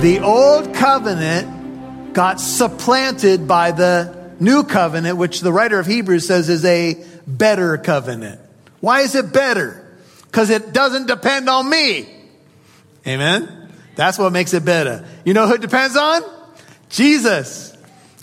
The 0.00 0.20
old 0.20 0.74
covenant 0.74 2.14
got 2.14 2.40
supplanted 2.40 3.46
by 3.46 3.72
the 3.72 4.19
new 4.40 4.64
covenant, 4.64 5.18
which 5.18 5.40
the 5.40 5.52
writer 5.52 5.78
of 5.78 5.86
Hebrews 5.86 6.26
says 6.26 6.48
is 6.48 6.64
a 6.64 7.02
better 7.26 7.76
covenant. 7.78 8.40
Why 8.80 9.00
is 9.00 9.14
it 9.14 9.32
better? 9.32 9.86
Because 10.26 10.50
it 10.50 10.72
doesn't 10.72 11.06
depend 11.06 11.48
on 11.48 11.68
me. 11.68 12.08
Amen? 13.06 13.72
That's 13.96 14.18
what 14.18 14.32
makes 14.32 14.54
it 14.54 14.64
better. 14.64 15.04
You 15.24 15.34
know 15.34 15.46
who 15.46 15.54
it 15.54 15.60
depends 15.60 15.96
on? 15.96 16.22
Jesus. 16.88 17.76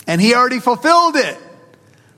And 0.06 0.20
he 0.20 0.34
already 0.34 0.58
fulfilled 0.58 1.16
it. 1.16 1.38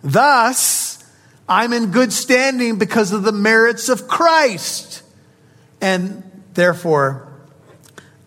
Thus, 0.03 1.05
I'm 1.49 1.73
in 1.73 1.91
good 1.91 2.13
standing 2.13 2.79
because 2.79 3.13
of 3.13 3.23
the 3.23 3.33
merits 3.33 3.89
of 3.89 4.09
Christ. 4.09 5.03
And 5.81 6.23
therefore, 6.55 7.29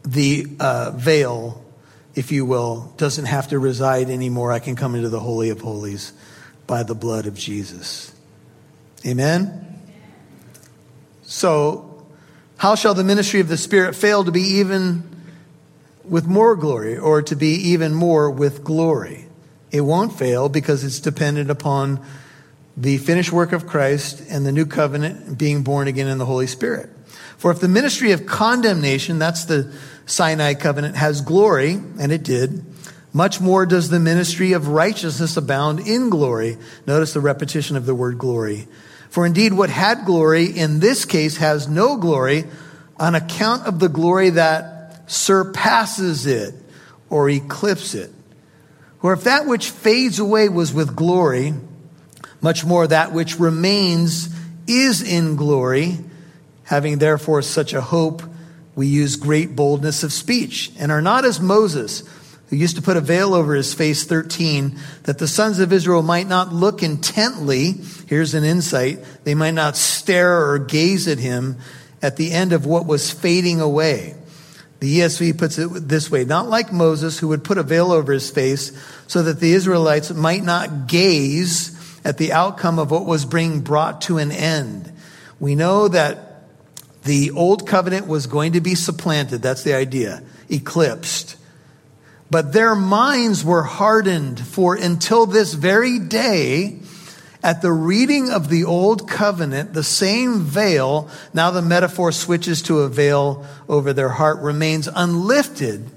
the 0.04 0.48
uh, 0.60 0.92
veil 0.92 1.63
if 2.16 2.32
you 2.32 2.46
will, 2.46 2.94
doesn't 2.98 3.26
have 3.26 3.50
to 3.50 3.60
reside 3.60 4.10
anymore. 4.10 4.52
I 4.52 4.60
can 4.60 4.76
come 4.76 4.96
into 4.96 5.10
the 5.10 5.20
Holy 5.20 5.50
of 5.50 5.62
Holies 5.62 6.14
by 6.68 6.84
the 6.84 6.96
blood 6.96 7.26
of 7.26 7.36
Jesus. 7.36 8.14
Amen? 9.06 9.82
So, 11.24 12.06
how 12.58 12.76
shall 12.76 12.94
the 12.94 13.04
ministry 13.04 13.40
of 13.40 13.48
the 13.48 13.58
Spirit 13.58 13.96
fail 13.96 14.24
to 14.24 14.32
be 14.32 14.42
even 14.42 15.04
with 16.04 16.28
more 16.28 16.56
glory 16.56 16.98
or 16.98 17.22
to 17.24 17.36
be 17.36 17.56
even 17.72 17.94
more 17.94 18.30
with 18.30 18.64
glory? 18.64 19.26
It 19.72 19.82
won't 19.82 20.18
fail 20.18 20.50
because 20.50 20.84
it's 20.84 21.00
dependent 21.00 21.50
upon 21.50 22.06
the 22.78 22.98
finished 23.00 23.32
work 23.32 23.52
of 23.52 23.68
Christ 23.68 24.24
and 24.30 24.46
the 24.46 24.52
new 24.52 24.66
covenant 24.66 25.38
being 25.38 25.64
born 25.64 25.88
again 25.88 26.08
in 26.08 26.20
the 26.20 26.26
Holy 26.26 26.48
Spirit. 26.48 26.90
For 27.44 27.52
if 27.52 27.60
the 27.60 27.68
ministry 27.68 28.14
of 28.14 28.26
condemnation, 28.26 29.20
that's 29.20 29.44
the 29.44 29.70
Sinai 30.06 30.54
covenant 30.54 30.96
has 30.96 31.20
glory, 31.20 31.74
and 31.74 32.10
it 32.10 32.24
did, 32.24 32.64
much 33.12 33.42
more 33.42 33.66
does 33.66 33.90
the 33.90 34.00
ministry 34.00 34.54
of 34.54 34.70
righteousness 34.70 35.36
abound 35.36 35.82
in 35.82 36.10
glory. 36.10 36.58
Notice 36.88 37.12
the 37.12 37.20
repetition 37.20 37.76
of 37.76 37.86
the 37.86 37.94
word 37.94 38.18
glory. 38.18 38.70
For 39.10 39.26
indeed, 39.26 39.52
what 39.52 39.70
had 39.70 40.06
glory 40.06 40.46
in 40.46 40.80
this 40.80 41.04
case 41.04 41.36
has 41.36 41.68
no 41.68 41.98
glory 41.98 42.46
on 42.96 43.14
account 43.14 43.68
of 43.68 43.78
the 43.78 43.90
glory 43.90 44.30
that 44.30 45.12
surpasses 45.12 46.26
it 46.26 46.56
or 47.10 47.30
eclipses 47.30 48.06
it. 48.06 48.12
For 49.02 49.12
if 49.12 49.26
that 49.26 49.48
which 49.48 49.70
fades 49.70 50.18
away 50.18 50.48
was 50.48 50.74
with 50.74 50.96
glory, 50.96 51.54
much 52.40 52.64
more 52.64 52.88
that 52.88 53.12
which 53.12 53.38
remains 53.38 54.34
is 54.66 55.02
in 55.02 55.36
glory. 55.36 55.98
Having 56.64 57.00
therefore 57.00 57.42
such 57.42 57.74
a 57.74 57.82
hope, 57.82 58.24
we 58.76 58.88
use 58.88 59.16
great 59.16 59.56
boldness 59.56 60.04
of 60.04 60.14
speech 60.14 60.72
and 60.80 60.92
are 60.92 61.02
not 61.02 61.26
as 61.26 61.40
Moses, 61.40 62.04
who 62.48 62.56
used 62.56 62.76
to 62.76 62.82
put 62.82 62.98
a 62.98 63.02
veil 63.02 63.34
over 63.34 63.54
his 63.54 63.74
face, 63.74 64.06
13, 64.06 64.78
that 65.04 65.18
the 65.18 65.28
sons 65.28 65.60
of 65.60 65.74
Israel 65.74 66.02
might 66.02 66.28
not 66.28 66.54
look 66.54 66.82
intently. 66.82 67.76
Here's 68.08 68.34
an 68.34 68.44
insight. 68.44 69.00
They 69.24 69.36
might 69.36 69.54
not 69.54 69.78
stare 69.78 70.50
or 70.50 70.60
gaze 70.60 71.08
at 71.08 71.20
him 71.20 71.58
at 72.02 72.18
the 72.18 72.32
end 72.32 72.54
of 72.54 72.66
what 72.66 72.86
was 72.86 73.12
fading 73.12 73.62
away. 73.62 74.16
The 74.80 75.00
ESV 75.00 75.38
puts 75.38 75.58
it 75.58 75.70
this 75.88 76.12
way 76.12 76.26
not 76.26 76.50
like 76.50 76.74
Moses, 76.74 77.18
who 77.18 77.30
would 77.30 77.46
put 77.46 77.58
a 77.58 77.64
veil 77.64 77.92
over 77.92 78.12
his 78.12 78.30
face 78.30 78.72
so 79.08 79.24
that 79.24 79.40
the 79.40 79.54
Israelites 79.54 80.12
might 80.12 80.44
not 80.44 80.88
gaze 80.88 81.74
at 82.04 82.18
the 82.18 82.34
outcome 82.34 82.80
of 82.80 82.92
what 82.92 83.06
was 83.06 83.24
being 83.24 83.62
brought 83.62 84.02
to 84.02 84.18
an 84.18 84.32
end. 84.32 84.92
We 85.40 85.56
know 85.56 85.88
that 85.88 86.33
the 87.04 87.32
old 87.32 87.68
covenant 87.68 88.08
was 88.08 88.28
going 88.28 88.54
to 88.54 88.62
be 88.62 88.76
supplanted. 88.76 89.42
That's 89.42 89.64
the 89.64 89.74
idea, 89.74 90.24
eclipsed. 90.50 91.36
But 92.30 92.54
their 92.54 92.76
minds 92.76 93.44
were 93.44 93.64
hardened 93.64 94.40
for 94.40 94.76
until 94.76 95.26
this 95.26 95.54
very 95.54 96.00
day, 96.00 96.80
at 97.44 97.62
the 97.62 97.74
reading 97.74 98.32
of 98.32 98.48
the 98.50 98.64
Old 98.64 99.08
Covenant, 99.10 99.74
the 99.74 99.84
same 99.84 100.40
veil, 100.40 101.10
now 101.34 101.52
the 101.52 101.62
metaphor 101.62 102.14
switches 102.14 102.62
to 102.64 102.80
a 102.80 102.90
veil 102.90 103.46
over 103.68 103.92
their 103.92 104.10
heart, 104.10 104.40
remains 104.40 104.88
unlifted 104.88 105.92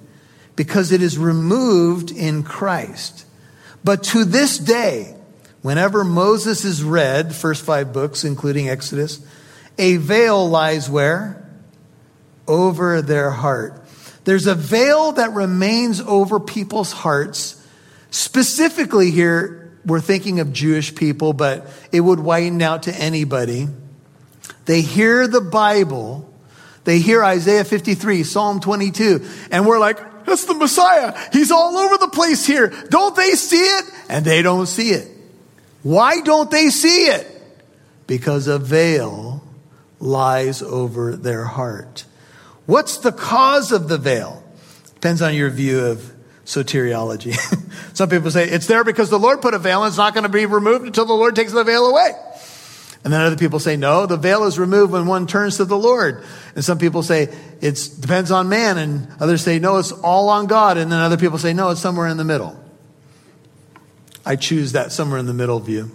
because 0.57 0.91
it 0.91 1.03
is 1.03 1.17
removed 1.17 2.11
in 2.11 2.43
Christ. 2.43 3.25
But 3.85 4.03
to 4.05 4.25
this 4.25 4.59
day, 4.59 5.15
whenever 5.63 6.03
Moses 6.03 6.65
is 6.65 6.83
read, 6.83 7.33
first 7.33 7.65
five 7.65 7.93
books, 7.93 8.25
including 8.25 8.69
Exodus, 8.69 9.25
a 9.79 9.97
veil 9.97 10.49
lies 10.49 10.89
where? 10.89 11.45
Over 12.49 13.03
their 13.03 13.31
heart. 13.31 13.83
There's 14.25 14.47
a 14.47 14.55
veil 14.55 15.13
that 15.13 15.33
remains 15.33 16.01
over 16.01 16.41
people's 16.41 16.93
hearts, 16.93 17.63
specifically 18.11 19.11
here 19.11 19.67
we're 19.87 20.01
thinking 20.01 20.41
of 20.41 20.53
Jewish 20.53 20.95
people, 20.95 21.33
but 21.33 21.69
it 21.93 22.01
would 22.01 22.19
widen 22.19 22.61
out 22.61 22.85
to 22.85 22.95
anybody. 22.95 23.69
They 24.65 24.81
hear 24.81 25.29
the 25.29 25.41
Bible, 25.41 26.29
they 26.83 26.99
hear 26.99 27.25
Isaiah 27.25 27.65
53, 27.65 28.25
Psalm 28.25 28.59
22, 28.61 29.25
and 29.53 29.65
we're 29.65 29.79
like, 29.79 30.25
that's 30.27 30.45
the 30.45 30.55
Messiah. 30.55 31.17
He's 31.33 31.53
all 31.53 31.77
over 31.79 31.99
the 31.99 32.09
place 32.09 32.45
here. 32.45 32.69
Don't 32.91 33.15
they 33.15 33.31
see 33.31 33.57
it? 33.57 33.85
And 34.09 34.25
they 34.25 34.43
don't 34.43 34.67
see 34.67 34.91
it. 34.91 35.09
Why 35.85 36.21
don't 36.21 36.51
they 36.51 36.71
see 36.71 37.07
it? 37.07 37.27
Because 38.09 38.49
a 38.49 38.59
veil 38.59 39.36
lies 40.01 40.63
over 40.63 41.17
their 41.17 41.45
heart. 41.45 42.05
What's 42.67 42.99
the 42.99 43.13
cause 43.13 43.73
of 43.73 43.89
the 43.89 43.99
veil? 43.99 44.43
Depends 44.95 45.23
on 45.23 45.35
your 45.35 45.51
view 45.51 45.87
of 45.87 46.13
soteriology. 46.45 47.35
Some 47.95 48.09
people 48.09 48.31
say 48.31 48.49
it's 48.49 48.67
there 48.67 48.85
because 48.85 49.11
the 49.11 49.19
Lord 49.19 49.43
put 49.43 49.55
a 49.55 49.59
veil 49.59 49.83
and 49.83 49.89
it's 49.89 49.99
not 49.99 50.15
going 50.15 50.25
to 50.25 50.29
be 50.29 50.47
removed 50.47 50.87
until 50.87 51.05
the 51.07 51.13
Lord 51.13 51.37
takes 51.37 51.53
the 51.53 51.65
veil 51.65 51.87
away. 51.87 52.13
And 53.05 53.13
then 53.13 53.21
other 53.21 53.37
people 53.37 53.61
say, 53.61 53.77
no, 53.77 54.07
the 54.07 54.17
veil 54.17 54.45
is 54.45 54.59
removed 54.59 54.93
when 54.93 55.07
one 55.07 55.29
turns 55.29 55.59
to 55.59 55.65
the 55.65 55.79
Lord. 55.79 56.25
And 56.57 56.65
some 56.65 56.79
people 56.79 57.05
say 57.05 57.33
it 57.61 57.91
depends 58.01 58.33
on 58.33 58.49
man. 58.49 58.79
And 58.79 59.09
others 59.21 59.43
say, 59.43 59.61
no, 59.61 59.77
it's 59.77 59.93
all 59.93 60.29
on 60.29 60.47
God. 60.47 60.77
And 60.77 60.91
then 60.91 60.99
other 60.99 61.17
people 61.17 61.39
say, 61.39 61.53
no, 61.53 61.71
it's 61.71 61.81
somewhere 61.81 62.09
in 62.09 62.17
the 62.17 62.25
middle. 62.25 62.61
I 64.25 64.35
choose 64.35 64.73
that 64.73 64.91
somewhere 64.91 65.21
in 65.21 65.27
the 65.27 65.35
middle 65.35 65.61
view. 65.61 65.93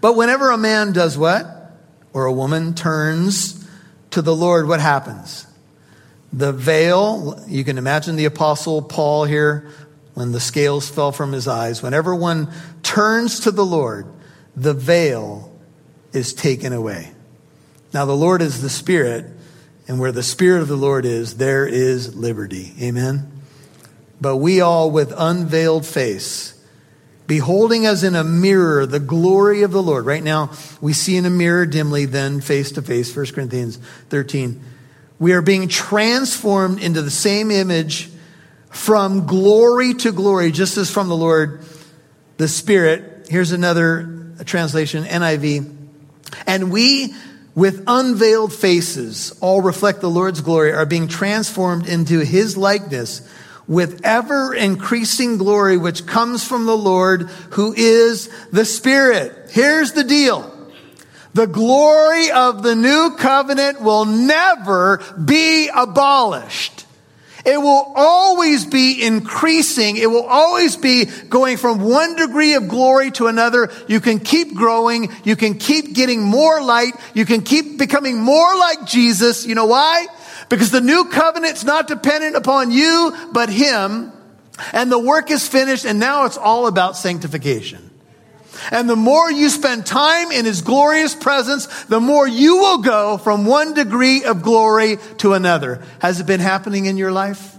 But 0.00 0.14
whenever 0.14 0.52
a 0.52 0.56
man 0.56 0.92
does 0.92 1.18
what? 1.18 1.59
Or 2.12 2.26
a 2.26 2.32
woman 2.32 2.74
turns 2.74 3.66
to 4.10 4.22
the 4.22 4.34
Lord, 4.34 4.66
what 4.66 4.80
happens? 4.80 5.46
The 6.32 6.52
veil, 6.52 7.42
you 7.48 7.64
can 7.64 7.78
imagine 7.78 8.16
the 8.16 8.24
apostle 8.24 8.82
Paul 8.82 9.24
here 9.24 9.70
when 10.14 10.32
the 10.32 10.40
scales 10.40 10.88
fell 10.88 11.12
from 11.12 11.32
his 11.32 11.48
eyes. 11.48 11.82
Whenever 11.82 12.14
one 12.14 12.52
turns 12.82 13.40
to 13.40 13.50
the 13.50 13.64
Lord, 13.64 14.06
the 14.56 14.74
veil 14.74 15.52
is 16.12 16.34
taken 16.34 16.72
away. 16.72 17.12
Now, 17.92 18.04
the 18.04 18.16
Lord 18.16 18.42
is 18.42 18.62
the 18.62 18.70
Spirit, 18.70 19.26
and 19.88 19.98
where 19.98 20.12
the 20.12 20.22
Spirit 20.22 20.62
of 20.62 20.68
the 20.68 20.76
Lord 20.76 21.04
is, 21.04 21.36
there 21.36 21.66
is 21.66 22.14
liberty. 22.14 22.72
Amen? 22.80 23.40
But 24.20 24.36
we 24.36 24.60
all, 24.60 24.90
with 24.90 25.12
unveiled 25.16 25.86
face, 25.86 26.59
beholding 27.30 27.86
as 27.86 28.02
in 28.02 28.16
a 28.16 28.24
mirror 28.24 28.86
the 28.86 28.98
glory 28.98 29.62
of 29.62 29.70
the 29.70 29.82
Lord. 29.82 30.04
Right 30.04 30.22
now, 30.22 30.50
we 30.80 30.92
see 30.92 31.16
in 31.16 31.24
a 31.24 31.30
mirror 31.30 31.64
dimly, 31.64 32.04
then 32.04 32.40
face 32.40 32.72
to 32.72 32.82
face, 32.82 33.14
1 33.14 33.26
Corinthians 33.26 33.76
13 34.08 34.60
we 35.20 35.34
are 35.34 35.42
being 35.42 35.68
transformed 35.68 36.82
into 36.82 37.02
the 37.02 37.10
same 37.10 37.50
image 37.50 38.08
from 38.70 39.26
glory 39.26 39.92
to 39.92 40.12
glory, 40.12 40.50
just 40.50 40.78
as 40.78 40.90
from 40.90 41.08
the 41.08 41.16
Lord, 41.16 41.62
the 42.38 42.48
Spirit. 42.48 43.28
Here's 43.28 43.52
another 43.52 44.32
translation, 44.46 45.04
NIV. 45.04 45.76
And 46.46 46.72
we, 46.72 47.14
with 47.54 47.84
unveiled 47.86 48.54
faces, 48.54 49.36
all 49.42 49.60
reflect 49.60 50.00
the 50.00 50.08
Lord's 50.08 50.40
glory, 50.40 50.72
are 50.72 50.86
being 50.86 51.06
transformed 51.06 51.86
into 51.86 52.20
his 52.20 52.56
likeness 52.56 53.20
with 53.70 54.00
ever 54.02 54.52
increasing 54.52 55.38
glory, 55.38 55.78
which 55.78 56.04
comes 56.04 56.42
from 56.44 56.66
the 56.66 56.76
Lord, 56.76 57.22
who 57.50 57.72
is 57.72 58.28
the 58.50 58.64
Spirit. 58.64 59.50
Here's 59.52 59.92
the 59.92 60.02
deal. 60.02 60.52
The 61.34 61.46
glory 61.46 62.32
of 62.32 62.64
the 62.64 62.74
new 62.74 63.14
covenant 63.16 63.80
will 63.80 64.06
never 64.06 65.00
be 65.24 65.70
abolished. 65.72 66.84
It 67.44 67.58
will 67.58 67.92
always 67.94 68.66
be 68.66 69.06
increasing. 69.06 69.96
It 69.96 70.10
will 70.10 70.26
always 70.26 70.76
be 70.76 71.04
going 71.04 71.56
from 71.56 71.78
one 71.80 72.16
degree 72.16 72.54
of 72.54 72.66
glory 72.66 73.12
to 73.12 73.28
another. 73.28 73.70
You 73.86 74.00
can 74.00 74.18
keep 74.18 74.52
growing. 74.52 75.12
You 75.22 75.36
can 75.36 75.54
keep 75.54 75.94
getting 75.94 76.22
more 76.22 76.60
light. 76.60 76.94
You 77.14 77.24
can 77.24 77.42
keep 77.42 77.78
becoming 77.78 78.18
more 78.18 78.56
like 78.56 78.84
Jesus. 78.84 79.46
You 79.46 79.54
know 79.54 79.66
why? 79.66 80.08
Because 80.50 80.70
the 80.70 80.80
new 80.82 81.06
covenant's 81.06 81.64
not 81.64 81.86
dependent 81.86 82.36
upon 82.36 82.72
you, 82.72 83.16
but 83.32 83.48
Him. 83.48 84.12
And 84.74 84.92
the 84.92 84.98
work 84.98 85.30
is 85.30 85.48
finished 85.48 85.86
and 85.86 85.98
now 85.98 86.26
it's 86.26 86.36
all 86.36 86.66
about 86.66 86.96
sanctification. 86.96 87.88
And 88.70 88.90
the 88.90 88.96
more 88.96 89.30
you 89.30 89.48
spend 89.48 89.86
time 89.86 90.32
in 90.32 90.44
His 90.44 90.60
glorious 90.60 91.14
presence, 91.14 91.66
the 91.84 92.00
more 92.00 92.28
you 92.28 92.56
will 92.56 92.78
go 92.78 93.16
from 93.16 93.46
one 93.46 93.72
degree 93.72 94.24
of 94.24 94.42
glory 94.42 94.98
to 95.18 95.32
another. 95.32 95.82
Has 96.00 96.20
it 96.20 96.26
been 96.26 96.40
happening 96.40 96.84
in 96.84 96.98
your 96.98 97.12
life? 97.12 97.56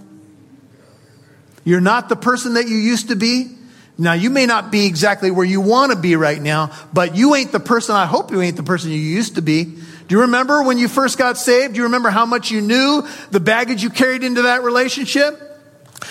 You're 1.64 1.80
not 1.80 2.08
the 2.08 2.16
person 2.16 2.54
that 2.54 2.68
you 2.68 2.76
used 2.76 3.08
to 3.08 3.16
be. 3.16 3.56
Now, 3.98 4.12
you 4.12 4.30
may 4.30 4.46
not 4.46 4.70
be 4.70 4.86
exactly 4.86 5.30
where 5.30 5.46
you 5.46 5.60
want 5.60 5.92
to 5.92 5.98
be 5.98 6.16
right 6.16 6.40
now, 6.40 6.72
but 6.92 7.16
you 7.16 7.34
ain't 7.34 7.52
the 7.52 7.60
person, 7.60 7.94
I 7.94 8.06
hope 8.06 8.30
you 8.30 8.40
ain't 8.40 8.56
the 8.56 8.62
person 8.62 8.90
you 8.90 8.96
used 8.96 9.36
to 9.36 9.42
be. 9.42 9.78
Do 10.12 10.18
you 10.18 10.24
remember 10.24 10.62
when 10.62 10.76
you 10.76 10.88
first 10.88 11.16
got 11.16 11.38
saved? 11.38 11.72
Do 11.72 11.78
you 11.78 11.84
remember 11.84 12.10
how 12.10 12.26
much 12.26 12.50
you 12.50 12.60
knew, 12.60 13.08
the 13.30 13.40
baggage 13.40 13.82
you 13.82 13.88
carried 13.88 14.22
into 14.22 14.42
that 14.42 14.62
relationship? 14.62 15.40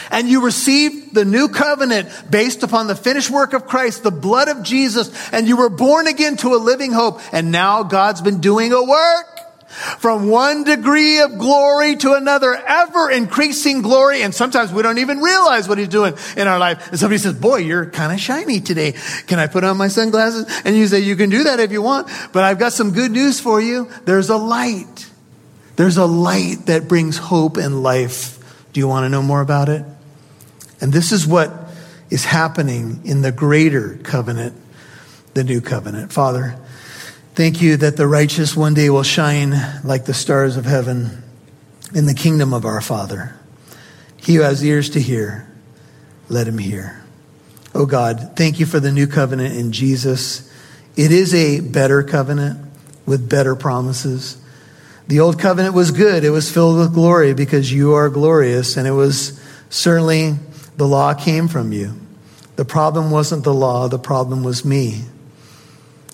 and 0.10 0.28
you 0.28 0.44
received 0.44 1.14
the 1.14 1.26
new 1.26 1.50
covenant 1.50 2.10
based 2.30 2.64
upon 2.64 2.88
the 2.88 2.96
finished 2.96 3.30
work 3.30 3.54
of 3.54 3.68
Christ, 3.68 4.04
the 4.04 4.12
blood 4.12 4.48
of 4.48 4.64
Jesus, 4.64 5.12
and 5.32 5.48
you 5.48 5.58
were 5.58 5.70
born 5.70 6.08
again 6.08 6.38
to 6.38 6.56
a 6.56 6.58
living 6.58 6.94
hope. 6.94 7.20
And 7.34 7.52
now 7.52 7.84
God's 7.84 8.22
been 8.22 8.40
doing 8.40 8.72
a 8.72 8.82
work 8.82 9.31
from 9.72 10.30
one 10.30 10.64
degree 10.64 11.20
of 11.20 11.38
glory 11.38 11.96
to 11.98 12.14
another, 12.14 12.54
ever 12.56 13.10
increasing 13.10 13.82
glory. 13.82 14.22
And 14.22 14.34
sometimes 14.34 14.72
we 14.72 14.84
don't 14.84 14.98
even 14.98 15.20
realize 15.20 15.68
what 15.68 15.78
he's 15.78 15.88
doing 15.88 16.16
in 16.38 16.48
our 16.48 16.60
life. 16.60 16.90
And 16.90 17.00
somebody 17.00 17.18
says, 17.18 17.34
boy, 17.34 17.58
you're 17.58 17.88
kind 17.88 18.12
of 18.14 18.20
shiny 18.20 18.60
today. 18.60 18.94
Can 19.28 19.40
I 19.40 19.48
put 19.48 19.64
on 19.64 19.78
my 19.78 19.88
sunglasses? 19.88 20.46
And 20.66 20.76
you 20.76 20.88
say, 20.88 21.00
you 21.00 21.16
can 21.16 21.30
do 21.30 21.46
that 21.46 21.60
if 21.60 21.72
you 21.72 21.82
want, 21.82 22.10
but 22.34 22.44
I've 22.44 22.60
got 22.60 22.74
some 22.74 22.92
good 22.92 23.12
news 23.12 23.40
for 23.40 23.60
you. 23.62 23.90
There's 24.06 24.30
a 24.30 24.38
light. 24.38 25.10
There's 25.76 25.98
a 25.98 26.06
light 26.06 26.66
that 26.68 26.88
brings 26.88 27.18
hope 27.18 27.58
and 27.58 27.82
life 27.82 28.38
do 28.74 28.80
you 28.80 28.88
want 28.88 29.06
to 29.06 29.10
know 29.10 29.22
more 29.22 29.42
about 29.42 29.70
it? 29.70 29.84
And 30.80 30.94
this 30.94 31.12
is 31.12 31.28
what 31.28 31.52
is 32.10 32.26
happening 32.26 33.02
in 33.06 33.22
the 33.22 33.32
greater 33.32 33.98
covenant, 34.04 34.56
the 35.34 35.44
new 35.44 35.62
covenant. 35.62 36.12
Father, 36.14 36.58
thank 37.42 37.60
you 37.60 37.76
that 37.76 37.98
the 37.98 38.06
righteous 38.06 38.56
one 38.56 38.76
day 38.76 38.88
will 38.92 39.02
shine 39.02 39.56
like 39.84 40.06
the 40.06 40.14
stars 40.14 40.58
of 40.58 40.66
heaven 40.66 41.24
in 41.92 42.06
the 42.06 42.14
kingdom 42.14 42.54
of 42.54 42.66
our 42.66 42.82
Father. 42.82 43.36
He 44.16 44.36
who 44.36 44.44
has 44.44 44.64
ears 44.64 44.92
to 44.92 45.02
hear, 45.02 45.52
let 46.30 46.48
him 46.48 46.60
hear. 46.60 47.04
Oh 47.74 47.88
God, 47.88 48.34
thank 48.36 48.60
you 48.60 48.68
for 48.68 48.80
the 48.80 48.92
new 48.92 49.08
covenant 49.08 49.56
in 49.56 49.72
Jesus. 49.72 50.54
It 50.96 51.12
is 51.12 51.34
a 51.34 51.62
better 51.62 52.04
covenant 52.04 52.60
with 53.08 53.28
better 53.28 53.56
promises. 53.56 54.40
The 55.08 55.20
old 55.20 55.40
covenant 55.40 55.74
was 55.74 55.90
good. 55.90 56.24
It 56.24 56.30
was 56.30 56.52
filled 56.52 56.78
with 56.78 56.94
glory 56.94 57.34
because 57.34 57.74
you 57.74 57.94
are 57.94 58.10
glorious, 58.10 58.78
and 58.78 58.88
it 58.88 58.92
was 58.92 59.42
certainly 59.72 60.36
the 60.78 60.88
law 60.88 61.16
came 61.16 61.48
from 61.48 61.72
you. 61.72 62.00
The 62.56 62.66
problem 62.66 63.10
wasn't 63.10 63.44
the 63.44 63.54
law, 63.56 63.88
the 63.88 63.98
problem 63.98 64.44
was 64.44 64.64
me. 64.64 65.06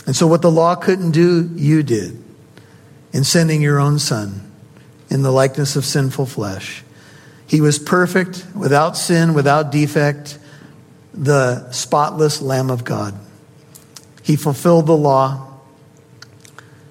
And 0.07 0.15
so, 0.15 0.25
what 0.25 0.41
the 0.41 0.49
law 0.49 0.75
couldn't 0.75 1.11
do, 1.11 1.51
you 1.55 1.83
did 1.83 2.23
in 3.11 3.25
sending 3.25 3.61
your 3.61 3.77
own 3.77 3.99
son 3.99 4.49
in 5.09 5.21
the 5.21 5.31
likeness 5.31 5.75
of 5.75 5.85
sinful 5.85 6.25
flesh. 6.25 6.83
He 7.45 7.61
was 7.61 7.77
perfect, 7.77 8.45
without 8.55 8.97
sin, 8.97 9.33
without 9.33 9.71
defect, 9.71 10.39
the 11.13 11.69
spotless 11.71 12.41
Lamb 12.41 12.69
of 12.69 12.85
God. 12.85 13.15
He 14.23 14.37
fulfilled 14.37 14.87
the 14.87 14.95
law. 14.95 15.59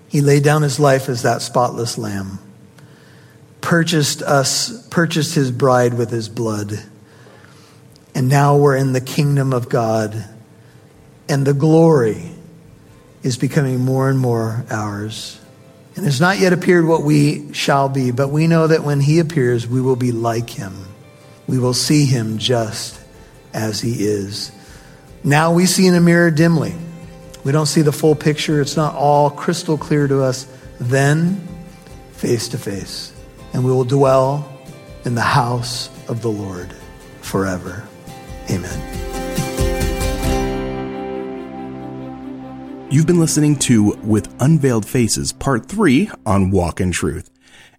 He 0.08 0.20
laid 0.20 0.44
down 0.44 0.62
his 0.62 0.78
life 0.78 1.08
as 1.08 1.22
that 1.22 1.42
spotless 1.42 1.98
lamb, 1.98 2.38
purchased 3.60 4.22
us, 4.22 4.86
purchased 4.88 5.34
his 5.34 5.50
bride 5.50 5.94
with 5.94 6.10
his 6.10 6.28
blood. 6.28 6.82
And 8.14 8.28
now 8.28 8.56
we're 8.56 8.76
in 8.76 8.92
the 8.92 9.00
kingdom 9.00 9.52
of 9.52 9.68
God, 9.68 10.24
and 11.28 11.46
the 11.46 11.54
glory 11.54 12.35
is 13.26 13.36
becoming 13.36 13.80
more 13.80 14.08
and 14.08 14.18
more 14.18 14.64
ours. 14.70 15.40
And 15.96 16.04
has 16.04 16.20
not 16.20 16.38
yet 16.38 16.52
appeared 16.52 16.86
what 16.86 17.02
we 17.02 17.52
shall 17.52 17.88
be, 17.88 18.12
but 18.12 18.28
we 18.28 18.46
know 18.46 18.68
that 18.68 18.84
when 18.84 19.00
he 19.00 19.18
appears, 19.18 19.66
we 19.66 19.80
will 19.80 19.96
be 19.96 20.12
like 20.12 20.48
him. 20.48 20.86
We 21.48 21.58
will 21.58 21.74
see 21.74 22.04
him 22.04 22.38
just 22.38 23.00
as 23.52 23.80
he 23.80 24.04
is. 24.04 24.52
Now 25.24 25.52
we 25.52 25.66
see 25.66 25.88
in 25.88 25.94
a 25.94 26.00
mirror 26.00 26.30
dimly. 26.30 26.74
We 27.42 27.50
don't 27.50 27.66
see 27.66 27.82
the 27.82 27.92
full 27.92 28.14
picture. 28.14 28.60
It's 28.60 28.76
not 28.76 28.94
all 28.94 29.30
crystal 29.30 29.76
clear 29.76 30.06
to 30.06 30.22
us. 30.22 30.46
Then, 30.78 31.48
face 32.12 32.48
to 32.48 32.58
face. 32.58 33.12
And 33.52 33.64
we 33.64 33.72
will 33.72 33.84
dwell 33.84 34.56
in 35.04 35.16
the 35.16 35.20
house 35.20 35.90
of 36.08 36.22
the 36.22 36.30
Lord 36.30 36.72
forever. 37.22 37.88
Amen. 38.50 39.05
You've 42.88 43.06
been 43.06 43.18
listening 43.18 43.56
to 43.56 43.96
With 44.04 44.32
Unveiled 44.40 44.86
Faces, 44.86 45.32
Part 45.32 45.66
3 45.66 46.08
on 46.24 46.52
Walk 46.52 46.80
in 46.80 46.92
Truth. 46.92 47.30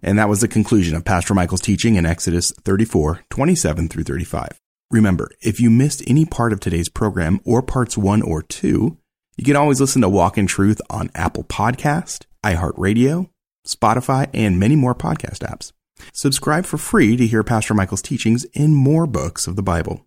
And 0.02 0.18
that 0.18 0.28
was 0.28 0.42
the 0.42 0.48
conclusion 0.48 0.94
of 0.94 1.06
Pastor 1.06 1.32
Michael's 1.32 1.62
teaching 1.62 1.94
in 1.94 2.04
Exodus 2.04 2.52
34, 2.64 3.22
27 3.30 3.88
through 3.88 4.04
35. 4.04 4.60
Remember, 4.90 5.30
if 5.40 5.60
you 5.60 5.70
missed 5.70 6.02
any 6.06 6.26
part 6.26 6.52
of 6.52 6.60
today's 6.60 6.90
program 6.90 7.40
or 7.46 7.62
parts 7.62 7.96
1 7.96 8.20
or 8.20 8.42
2, 8.42 8.98
you 9.38 9.44
can 9.44 9.56
always 9.56 9.80
listen 9.80 10.02
to 10.02 10.10
Walk 10.10 10.36
in 10.36 10.46
Truth 10.46 10.82
on 10.90 11.10
Apple 11.14 11.44
Podcast, 11.44 12.26
iHeartRadio, 12.44 13.30
Spotify, 13.66 14.28
and 14.34 14.60
many 14.60 14.76
more 14.76 14.94
podcast 14.94 15.38
apps. 15.38 15.72
Subscribe 16.12 16.66
for 16.66 16.76
free 16.76 17.16
to 17.16 17.26
hear 17.26 17.42
Pastor 17.42 17.72
Michael's 17.72 18.02
teachings 18.02 18.44
in 18.52 18.74
more 18.74 19.06
books 19.06 19.46
of 19.46 19.56
the 19.56 19.62
Bible. 19.62 20.06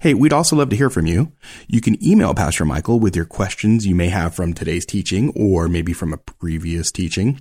Hey, 0.00 0.14
we'd 0.14 0.32
also 0.32 0.56
love 0.56 0.70
to 0.70 0.76
hear 0.76 0.90
from 0.90 1.06
you. 1.06 1.32
You 1.68 1.80
can 1.80 2.02
email 2.04 2.34
Pastor 2.34 2.64
Michael 2.64 3.00
with 3.00 3.16
your 3.16 3.24
questions 3.24 3.86
you 3.86 3.94
may 3.94 4.08
have 4.08 4.34
from 4.34 4.52
today's 4.52 4.86
teaching 4.86 5.32
or 5.34 5.68
maybe 5.68 5.92
from 5.92 6.12
a 6.12 6.18
previous 6.18 6.92
teaching, 6.92 7.40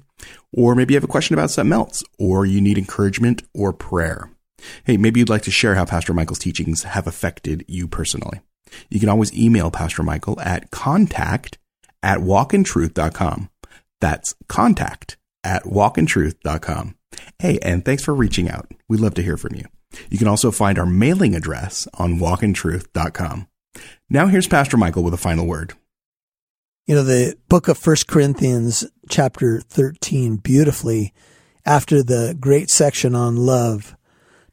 or 0.54 0.76
maybe 0.76 0.94
you 0.94 0.98
have 0.98 1.04
a 1.04 1.08
question 1.08 1.34
about 1.34 1.52
something 1.52 1.74
else, 1.74 2.04
or 2.18 2.46
you 2.46 2.62
need 2.62 2.78
encouragement 2.78 3.44
or 3.54 3.74
prayer. 3.74 4.30
Hey, 4.86 4.98
maybe 4.98 5.20
you'd 5.20 5.30
like 5.30 5.44
to 5.44 5.52
share 5.52 5.76
how 5.76 5.86
Pastor 5.86 6.14
Michael's 6.14 6.40
teachings 6.40 6.84
have 6.84 7.08
affected 7.08 7.66
you 7.68 7.88
personally. 7.88 8.42
You 8.90 9.00
can 9.00 9.10
always 9.10 9.34
email 9.38 9.72
Pastor 9.72 10.04
Michael 10.04 10.40
at 10.42 10.72
contact 10.72 11.58
at 12.02 12.20
walkintruth.com. 12.20 13.50
That's 14.02 14.36
contact 14.48 15.18
at 15.44 15.64
walkintruth.com. 15.64 16.96
Hey, 17.40 17.60
and 17.62 17.86
thanks 17.86 18.04
for 18.04 18.14
reaching 18.14 18.50
out. 18.50 18.72
We'd 18.90 19.00
love 19.00 19.14
to 19.16 19.24
hear 19.24 19.38
from 19.38 19.56
you. 19.56 19.66
You 20.10 20.18
can 20.18 20.28
also 20.28 20.52
find 20.52 20.78
our 20.78 20.86
mailing 20.86 21.36
address 21.36 21.88
on 21.96 22.20
walkintruth.com. 22.20 23.48
Now 24.10 24.28
here's 24.28 24.48
Pastor 24.48 24.78
Michael 24.78 25.04
with 25.04 25.14
a 25.14 25.18
final 25.18 25.46
word. 25.46 25.74
You 26.86 26.96
know, 26.96 27.04
the 27.04 27.36
book 27.50 27.68
of 27.68 27.78
First 27.78 28.08
Corinthians, 28.08 28.86
chapter 29.10 29.60
13, 29.60 30.38
beautifully, 30.38 31.14
after 31.66 32.04
the 32.04 32.38
great 32.40 32.70
section 32.70 33.16
on 33.16 33.38
love, 33.38 33.96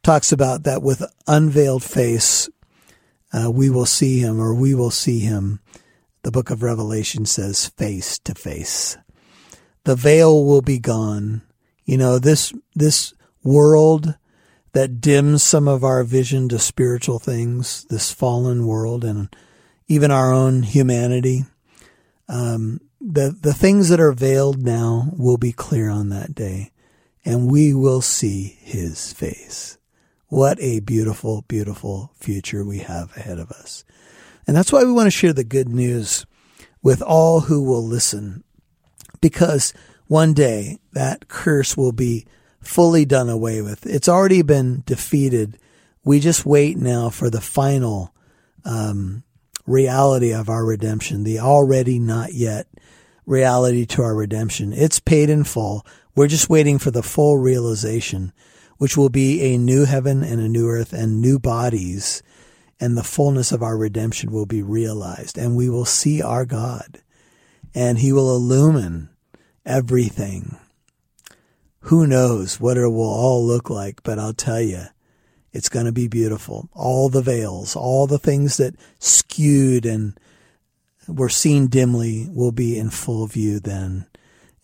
talks 0.02 0.32
about 0.32 0.62
that 0.64 0.82
with 0.82 1.04
unveiled 1.26 1.84
face, 1.84 2.48
uh, 3.32 3.50
we 3.50 3.68
will 3.68 3.86
see 3.86 4.18
him 4.18 4.40
or 4.40 4.54
we 4.54 4.74
will 4.74 4.90
see 4.90 5.20
him. 5.20 5.60
The 6.22 6.30
book 6.30 6.50
of 6.50 6.62
Revelation 6.62 7.26
says 7.26 7.68
face 7.68 8.18
to 8.20 8.34
face. 8.34 8.96
The 9.84 9.96
veil 9.96 10.44
will 10.44 10.62
be 10.62 10.78
gone. 10.78 11.42
You 11.84 11.98
know, 11.98 12.18
this, 12.18 12.54
this 12.74 13.12
world 13.42 14.16
that 14.72 15.00
dims 15.00 15.42
some 15.42 15.68
of 15.68 15.84
our 15.84 16.02
vision 16.02 16.48
to 16.48 16.58
spiritual 16.58 17.18
things, 17.18 17.84
this 17.90 18.10
fallen 18.10 18.66
world, 18.66 19.04
and 19.04 19.34
even 19.86 20.10
our 20.10 20.32
own 20.32 20.62
humanity. 20.62 21.44
Um, 22.28 22.80
the 23.00 23.36
the 23.38 23.52
things 23.52 23.88
that 23.88 24.00
are 24.00 24.12
veiled 24.12 24.62
now 24.62 25.10
will 25.16 25.36
be 25.36 25.52
clear 25.52 25.90
on 25.90 26.08
that 26.08 26.34
day, 26.34 26.70
and 27.24 27.50
we 27.50 27.74
will 27.74 28.00
see 28.00 28.56
His 28.60 29.12
face. 29.12 29.76
What 30.28 30.58
a 30.60 30.80
beautiful, 30.80 31.42
beautiful 31.48 32.12
future 32.14 32.64
we 32.64 32.78
have 32.78 33.14
ahead 33.16 33.38
of 33.38 33.50
us, 33.50 33.84
and 34.46 34.56
that's 34.56 34.72
why 34.72 34.84
we 34.84 34.92
want 34.92 35.06
to 35.06 35.10
share 35.10 35.34
the 35.34 35.44
good 35.44 35.68
news 35.68 36.24
with 36.82 37.02
all 37.02 37.40
who 37.40 37.62
will 37.62 37.84
listen, 37.84 38.44
because 39.20 39.74
one 40.06 40.32
day 40.32 40.78
that 40.92 41.28
curse 41.28 41.76
will 41.76 41.92
be 41.92 42.26
fully 42.62 43.04
done 43.04 43.28
away 43.28 43.60
with. 43.60 43.86
It's 43.86 44.08
already 44.08 44.42
been 44.42 44.82
defeated. 44.86 45.58
We 46.04 46.20
just 46.20 46.46
wait 46.46 46.78
now 46.78 47.10
for 47.10 47.28
the 47.28 47.40
final 47.40 48.14
um, 48.64 49.24
reality 49.66 50.32
of 50.32 50.48
our 50.48 50.64
redemption, 50.64 51.24
the 51.24 51.40
already 51.40 51.98
not 51.98 52.32
yet 52.32 52.66
reality 53.26 53.86
to 53.86 54.02
our 54.02 54.14
redemption. 54.14 54.72
It's 54.72 55.00
paid 55.00 55.30
in 55.30 55.44
full. 55.44 55.86
We're 56.14 56.28
just 56.28 56.50
waiting 56.50 56.78
for 56.78 56.90
the 56.90 57.02
full 57.02 57.38
realization, 57.38 58.32
which 58.78 58.96
will 58.96 59.08
be 59.08 59.42
a 59.42 59.58
new 59.58 59.84
heaven 59.84 60.22
and 60.22 60.40
a 60.40 60.48
new 60.48 60.68
earth 60.68 60.92
and 60.92 61.20
new 61.20 61.38
bodies, 61.38 62.22
and 62.80 62.96
the 62.96 63.04
fullness 63.04 63.52
of 63.52 63.62
our 63.62 63.76
redemption 63.76 64.32
will 64.32 64.46
be 64.46 64.62
realized, 64.62 65.38
and 65.38 65.56
we 65.56 65.68
will 65.70 65.84
see 65.84 66.20
our 66.20 66.44
God, 66.44 67.00
and 67.74 67.98
He 67.98 68.12
will 68.12 68.34
illumine 68.34 69.08
everything 69.64 70.58
who 71.82 72.06
knows 72.06 72.60
what 72.60 72.76
it 72.76 72.86
will 72.86 73.02
all 73.02 73.44
look 73.44 73.68
like, 73.68 74.02
but 74.02 74.18
I'll 74.18 74.32
tell 74.32 74.60
you, 74.60 74.84
it's 75.52 75.68
going 75.68 75.86
to 75.86 75.92
be 75.92 76.06
beautiful. 76.08 76.68
All 76.72 77.08
the 77.08 77.22
veils, 77.22 77.74
all 77.74 78.06
the 78.06 78.18
things 78.18 78.56
that 78.56 78.76
skewed 78.98 79.84
and 79.84 80.18
were 81.08 81.28
seen 81.28 81.66
dimly 81.66 82.28
will 82.30 82.52
be 82.52 82.78
in 82.78 82.90
full 82.90 83.26
view 83.26 83.58
then. 83.58 84.06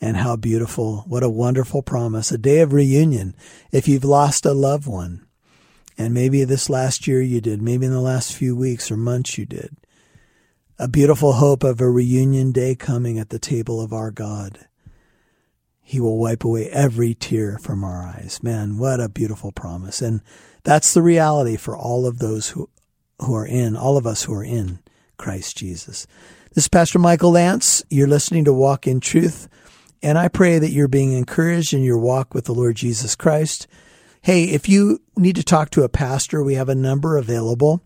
And 0.01 0.17
how 0.17 0.37
beautiful. 0.37 1.05
What 1.09 1.25
a 1.25 1.29
wonderful 1.29 1.83
promise. 1.83 2.31
A 2.31 2.39
day 2.39 2.61
of 2.61 2.73
reunion. 2.73 3.35
If 3.73 3.89
you've 3.89 4.05
lost 4.05 4.47
a 4.47 4.53
loved 4.53 4.87
one, 4.87 5.27
and 5.99 6.15
maybe 6.15 6.45
this 6.45 6.71
last 6.71 7.09
year 7.09 7.21
you 7.21 7.41
did, 7.41 7.61
maybe 7.61 7.87
in 7.87 7.93
the 7.93 8.01
last 8.01 8.33
few 8.33 8.55
weeks 8.55 8.93
or 8.93 8.97
months 8.97 9.37
you 9.37 9.45
did, 9.45 9.77
a 10.79 10.87
beautiful 10.87 11.33
hope 11.33 11.65
of 11.65 11.81
a 11.81 11.91
reunion 11.91 12.53
day 12.53 12.77
coming 12.77 13.19
at 13.19 13.31
the 13.31 13.41
table 13.41 13.81
of 13.81 13.93
our 13.93 14.13
God. 14.13 14.68
He 15.89 16.01
will 16.01 16.19
wipe 16.19 16.45
away 16.45 16.69
every 16.69 17.15
tear 17.15 17.57
from 17.57 17.83
our 17.83 18.03
eyes. 18.03 18.43
Man, 18.43 18.77
what 18.77 19.01
a 19.01 19.09
beautiful 19.09 19.53
promise. 19.53 20.03
And 20.03 20.21
that's 20.63 20.93
the 20.93 21.01
reality 21.01 21.57
for 21.57 21.75
all 21.75 22.07
of 22.07 22.19
those 22.19 22.51
who, 22.51 22.69
who 23.23 23.35
are 23.35 23.47
in, 23.47 23.75
all 23.75 23.97
of 23.97 24.07
us 24.07 24.25
who 24.25 24.35
are 24.35 24.45
in 24.45 24.81
Christ 25.17 25.57
Jesus. 25.57 26.07
This 26.53 26.65
is 26.65 26.69
Pastor 26.69 26.99
Michael 26.99 27.31
Lance. 27.31 27.83
You're 27.89 28.07
listening 28.07 28.45
to 28.45 28.53
Walk 28.53 28.87
in 28.87 29.01
Truth. 29.01 29.49
And 30.03 30.19
I 30.19 30.29
pray 30.29 30.59
that 30.59 30.73
you're 30.73 30.89
being 30.89 31.13
encouraged 31.13 31.73
in 31.73 31.83
your 31.83 31.97
walk 31.97 32.35
with 32.35 32.45
the 32.45 32.55
Lord 32.55 32.77
Jesus 32.77 33.17
Christ. 33.17 33.67
Hey, 34.21 34.45
if 34.45 34.69
you 34.69 35.01
need 35.17 35.37
to 35.37 35.43
talk 35.43 35.71
to 35.71 35.85
a 35.85 35.89
pastor, 35.89 36.45
we 36.45 36.53
have 36.53 36.69
a 36.69 36.75
number 36.75 37.17
available. 37.17 37.83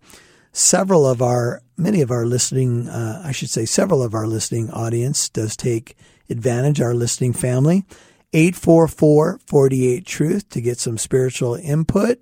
Several 0.51 1.07
of 1.07 1.23
our, 1.23 1.63
many 1.77 2.01
of 2.01 2.11
our 2.11 2.27
listening, 2.27 2.89
uh, 2.89 3.23
I 3.25 3.31
should 3.31 3.51
say, 3.51 3.65
several 3.65 4.03
of 4.03 4.13
our 4.13 4.27
listening 4.27 4.73
audience 4.73 5.29
does 5.29 5.57
take 5.57 5.97
advantage, 6.29 6.81
our 6.81 6.95
listening 6.95 7.33
family. 7.33 7.85
844 8.33 9.41
48 9.47 10.07
Truth 10.07 10.49
to 10.51 10.61
get 10.61 10.79
some 10.79 10.97
spiritual 10.97 11.55
input, 11.55 12.19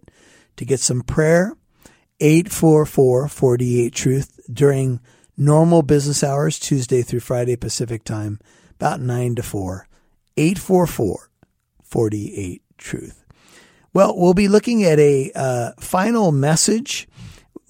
to 0.57 0.65
get 0.65 0.81
some 0.81 1.03
prayer. 1.03 1.57
844 2.21 3.29
48 3.29 3.95
Truth 3.95 4.41
during 4.53 5.01
normal 5.37 5.83
business 5.83 6.25
hours, 6.25 6.59
Tuesday 6.59 7.03
through 7.03 7.21
Friday 7.21 7.57
Pacific 7.57 8.05
time, 8.05 8.41
about 8.75 9.01
9 9.01 9.37
to 9.37 9.43
4. 9.43 9.87
844 10.37 11.31
48 11.83 12.63
Truth. 12.79 13.25
Well, 13.93 14.17
we'll 14.17 14.35
be 14.35 14.49
looking 14.49 14.85
at 14.85 14.99
a 14.99 15.33
uh, 15.35 15.73
final 15.79 16.31
message 16.31 17.09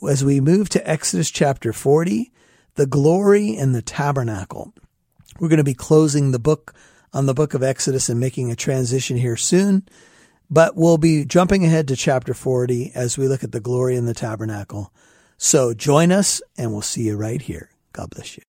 as 0.09 0.25
we 0.25 0.41
move 0.41 0.69
to 0.71 0.89
Exodus 0.89 1.31
chapter 1.31 1.73
40, 1.73 2.33
the 2.75 2.87
glory 2.87 3.57
in 3.57 3.73
the 3.73 3.83
tabernacle. 3.83 4.75
We're 5.41 5.49
going 5.49 5.57
to 5.57 5.65
be 5.65 5.75
closing 5.75 6.31
the 6.31 6.39
book 6.39 6.75
on 7.15 7.25
the 7.25 7.35
book 7.35 7.55
of 7.55 7.63
Exodus 7.63 8.11
and 8.11 8.21
making 8.21 8.51
a 8.51 8.57
transition 8.57 9.17
here 9.17 9.37
soon, 9.37 9.89
but 10.51 10.77
we'll 10.77 10.99
be 10.99 11.25
jumping 11.25 11.65
ahead 11.65 11.89
to 11.89 11.97
chapter 11.97 12.35
40 12.35 12.93
as 12.95 13.17
we 13.17 13.27
look 13.27 13.43
at 13.43 13.51
the 13.51 13.59
glory 13.59 13.97
in 13.97 14.05
the 14.05 14.15
tabernacle. 14.15 14.93
So 15.39 15.73
join 15.73 16.13
us 16.13 16.43
and 16.59 16.73
we'll 16.73 16.83
see 16.83 17.05
you 17.05 17.17
right 17.17 17.41
here. 17.41 17.71
God 17.95 18.11
bless 18.11 18.37
you. 18.37 18.43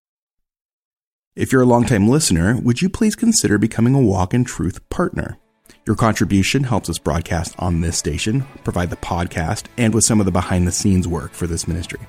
If 1.33 1.53
you're 1.53 1.61
a 1.61 1.65
longtime 1.65 2.09
listener, 2.09 2.59
would 2.61 2.81
you 2.81 2.89
please 2.89 3.15
consider 3.15 3.57
becoming 3.57 3.95
a 3.95 4.01
Walk 4.01 4.33
in 4.33 4.43
Truth 4.43 4.87
partner? 4.89 5.37
Your 5.87 5.95
contribution 5.95 6.65
helps 6.65 6.89
us 6.89 6.99
broadcast 6.99 7.55
on 7.57 7.79
this 7.79 7.97
station, 7.97 8.45
provide 8.65 8.89
the 8.89 8.97
podcast, 8.97 9.67
and 9.77 9.93
with 9.93 10.03
some 10.03 10.19
of 10.19 10.25
the 10.25 10.31
behind 10.31 10.67
the 10.67 10.73
scenes 10.73 11.07
work 11.07 11.31
for 11.31 11.47
this 11.47 11.69
ministry. 11.69 12.01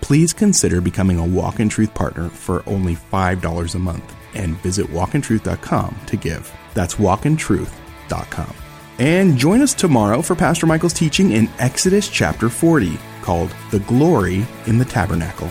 Please 0.00 0.32
consider 0.32 0.80
becoming 0.80 1.18
a 1.18 1.26
Walk 1.26 1.60
in 1.60 1.68
Truth 1.68 1.94
partner 1.94 2.28
for 2.28 2.62
only 2.66 2.94
$5 2.94 3.74
a 3.74 3.78
month 3.78 4.14
and 4.34 4.56
visit 4.58 4.86
walkintruth.com 4.88 5.96
to 6.06 6.16
give. 6.16 6.52
That's 6.74 6.94
walkintruth.com. 6.94 8.54
And 8.98 9.36
join 9.36 9.60
us 9.60 9.74
tomorrow 9.74 10.22
for 10.22 10.34
Pastor 10.34 10.66
Michael's 10.66 10.94
teaching 10.94 11.32
in 11.32 11.50
Exodus 11.58 12.08
chapter 12.08 12.48
40 12.48 12.98
called 13.20 13.54
The 13.70 13.80
Glory 13.80 14.46
in 14.66 14.78
the 14.78 14.84
Tabernacle. 14.84 15.50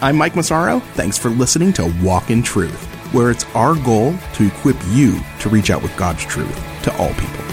I'm 0.00 0.16
Mike 0.16 0.34
Massaro. 0.34 0.80
Thanks 0.94 1.18
for 1.18 1.28
listening 1.28 1.72
to 1.74 1.94
Walk 2.02 2.30
in 2.30 2.42
Truth, 2.42 2.82
where 3.12 3.30
it's 3.30 3.44
our 3.54 3.74
goal 3.84 4.14
to 4.34 4.46
equip 4.46 4.76
you 4.88 5.20
to 5.40 5.48
reach 5.50 5.70
out 5.70 5.82
with 5.82 5.96
God's 5.96 6.24
truth 6.24 6.56
to 6.84 6.96
all 6.96 7.12
people. 7.14 7.49